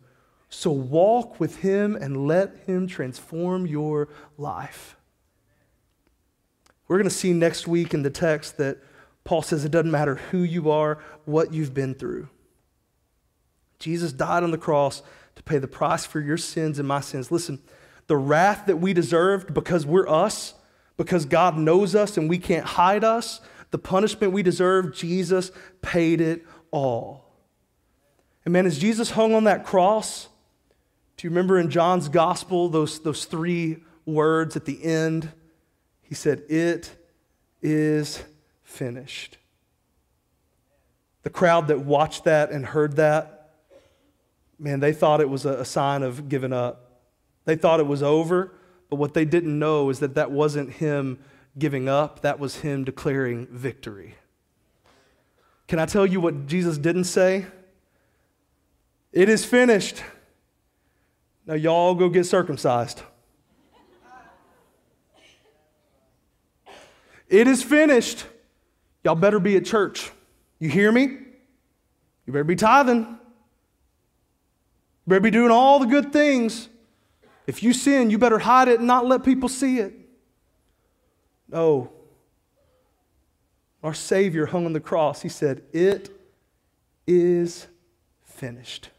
So 0.53 0.69
walk 0.69 1.39
with 1.39 1.57
Him 1.57 1.95
and 1.95 2.27
let 2.27 2.55
Him 2.67 2.85
transform 2.85 3.65
your 3.65 4.07
life. 4.37 4.95
We're 6.87 6.97
going 6.97 7.09
to 7.09 7.15
see 7.15 7.33
next 7.33 7.67
week 7.67 7.95
in 7.95 8.03
the 8.03 8.11
text 8.11 8.57
that 8.57 8.77
Paul 9.23 9.41
says 9.41 9.65
it 9.65 9.71
doesn't 9.71 9.89
matter 9.89 10.15
who 10.15 10.43
you 10.43 10.69
are, 10.69 10.99
what 11.25 11.55
you've 11.55 11.73
been 11.73 11.95
through. 11.95 12.29
Jesus 13.79 14.13
died 14.13 14.43
on 14.43 14.51
the 14.51 14.59
cross 14.59 15.01
to 15.35 15.41
pay 15.41 15.57
the 15.57 15.67
price 15.67 16.05
for 16.05 16.19
your 16.19 16.37
sins 16.37 16.77
and 16.77 16.87
my 16.87 17.01
sins. 17.01 17.31
Listen, 17.31 17.59
the 18.05 18.15
wrath 18.15 18.67
that 18.67 18.77
we 18.77 18.93
deserved 18.93 19.55
because 19.55 19.87
we're 19.87 20.07
us, 20.07 20.53
because 20.97 21.25
God 21.25 21.57
knows 21.57 21.95
us 21.95 22.15
and 22.15 22.29
we 22.29 22.37
can't 22.37 22.65
hide 22.65 23.03
us, 23.03 23.41
the 23.71 23.79
punishment 23.79 24.33
we 24.33 24.43
deserve, 24.43 24.93
Jesus 24.93 25.51
paid 25.81 26.21
it 26.21 26.45
all. 26.69 27.25
And 28.45 28.53
man, 28.53 28.67
as 28.67 28.77
Jesus 28.77 29.09
hung 29.11 29.33
on 29.33 29.45
that 29.45 29.65
cross, 29.65 30.27
do 31.17 31.27
you 31.27 31.29
remember 31.29 31.59
in 31.59 31.69
John's 31.69 32.09
gospel 32.09 32.69
those, 32.69 32.99
those 32.99 33.25
three 33.25 33.77
words 34.05 34.55
at 34.55 34.65
the 34.65 34.83
end? 34.83 35.31
He 36.01 36.15
said, 36.15 36.43
It 36.49 36.95
is 37.61 38.23
finished. 38.63 39.37
The 41.23 41.29
crowd 41.29 41.67
that 41.67 41.79
watched 41.79 42.25
that 42.25 42.51
and 42.51 42.65
heard 42.65 42.97
that, 42.97 43.51
man, 44.59 44.79
they 44.79 44.91
thought 44.91 45.21
it 45.21 45.29
was 45.29 45.45
a, 45.45 45.63
sign 45.63 46.03
of 46.03 46.27
giving 46.27 46.51
up. 46.51 47.01
They 47.45 47.55
thought 47.55 47.79
it 47.79 47.87
was 47.87 48.03
over, 48.03 48.53
but 48.89 48.97
what 48.97 49.13
they 49.13 49.25
didn't 49.25 49.57
know 49.57 49.89
is 49.89 49.99
that 49.99 50.15
that 50.15 50.31
wasn't 50.31 50.73
him 50.73 51.19
giving 51.57 51.87
up, 51.87 52.21
that 52.21 52.39
was 52.39 52.57
him 52.57 52.83
declaring 52.83 53.47
victory. 53.47 54.15
Can 55.67 55.79
I 55.79 55.85
tell 55.85 56.05
you 56.05 56.19
what 56.19 56.47
Jesus 56.47 56.77
didn't 56.77 57.05
say? 57.05 57.45
It 59.11 59.29
is 59.29 59.45
finished. 59.45 60.03
Now, 61.45 61.55
y'all 61.55 61.95
go 61.95 62.09
get 62.09 62.25
circumcised. 62.25 63.01
It 67.27 67.47
is 67.47 67.63
finished. 67.63 68.25
Y'all 69.03 69.15
better 69.15 69.39
be 69.39 69.57
at 69.57 69.65
church. 69.65 70.11
You 70.59 70.69
hear 70.69 70.91
me? 70.91 71.01
You 72.25 72.31
better 72.31 72.43
be 72.43 72.55
tithing. 72.55 72.99
You 72.99 73.17
better 75.07 75.19
be 75.19 75.31
doing 75.31 75.51
all 75.51 75.79
the 75.79 75.87
good 75.87 76.13
things. 76.13 76.69
If 77.45 77.61
you 77.61 77.73
sin, 77.73 78.09
you 78.09 78.17
better 78.17 78.39
hide 78.39 78.69
it 78.69 78.79
and 78.79 78.87
not 78.87 79.05
let 79.05 79.23
people 79.25 79.49
see 79.49 79.79
it. 79.79 79.93
No. 81.49 81.91
Our 83.83 83.93
Savior 83.93 84.45
hung 84.45 84.65
on 84.65 84.71
the 84.71 84.79
cross. 84.79 85.21
He 85.21 85.29
said, 85.29 85.63
It 85.73 86.09
is 87.05 87.67
finished. 88.23 88.89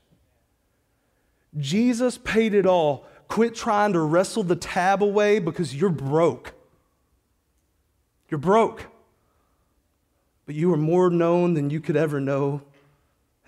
Jesus 1.56 2.18
paid 2.18 2.54
it 2.54 2.66
all. 2.66 3.06
Quit 3.28 3.54
trying 3.54 3.92
to 3.92 4.00
wrestle 4.00 4.42
the 4.42 4.56
tab 4.56 5.02
away 5.02 5.38
because 5.38 5.74
you're 5.74 5.90
broke. 5.90 6.54
You're 8.28 8.38
broke. 8.38 8.86
But 10.46 10.54
you 10.54 10.72
are 10.72 10.78
more 10.78 11.10
known 11.10 11.54
than 11.54 11.70
you 11.70 11.80
could 11.80 11.96
ever 11.96 12.20
know 12.20 12.62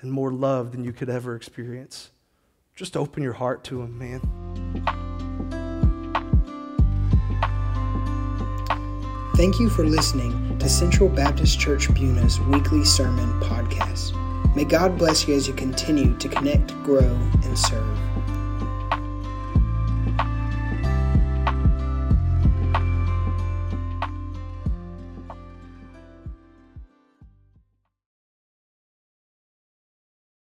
and 0.00 0.10
more 0.10 0.32
loved 0.32 0.72
than 0.72 0.84
you 0.84 0.92
could 0.92 1.10
ever 1.10 1.34
experience. 1.34 2.10
Just 2.74 2.96
open 2.96 3.22
your 3.22 3.34
heart 3.34 3.64
to 3.64 3.82
Him, 3.82 3.98
man. 3.98 4.20
Thank 9.36 9.58
you 9.58 9.68
for 9.68 9.84
listening 9.84 10.58
to 10.58 10.68
Central 10.68 11.10
Baptist 11.10 11.60
Church 11.60 11.92
Buna's 11.92 12.40
weekly 12.40 12.84
sermon 12.84 13.28
podcast. 13.40 14.25
May 14.56 14.64
God 14.64 14.96
bless 14.96 15.28
you 15.28 15.34
as 15.34 15.46
you 15.46 15.52
continue 15.52 16.16
to 16.16 16.28
connect, 16.30 16.68
grow, 16.82 17.14
and 17.44 17.58
serve. 17.58 18.15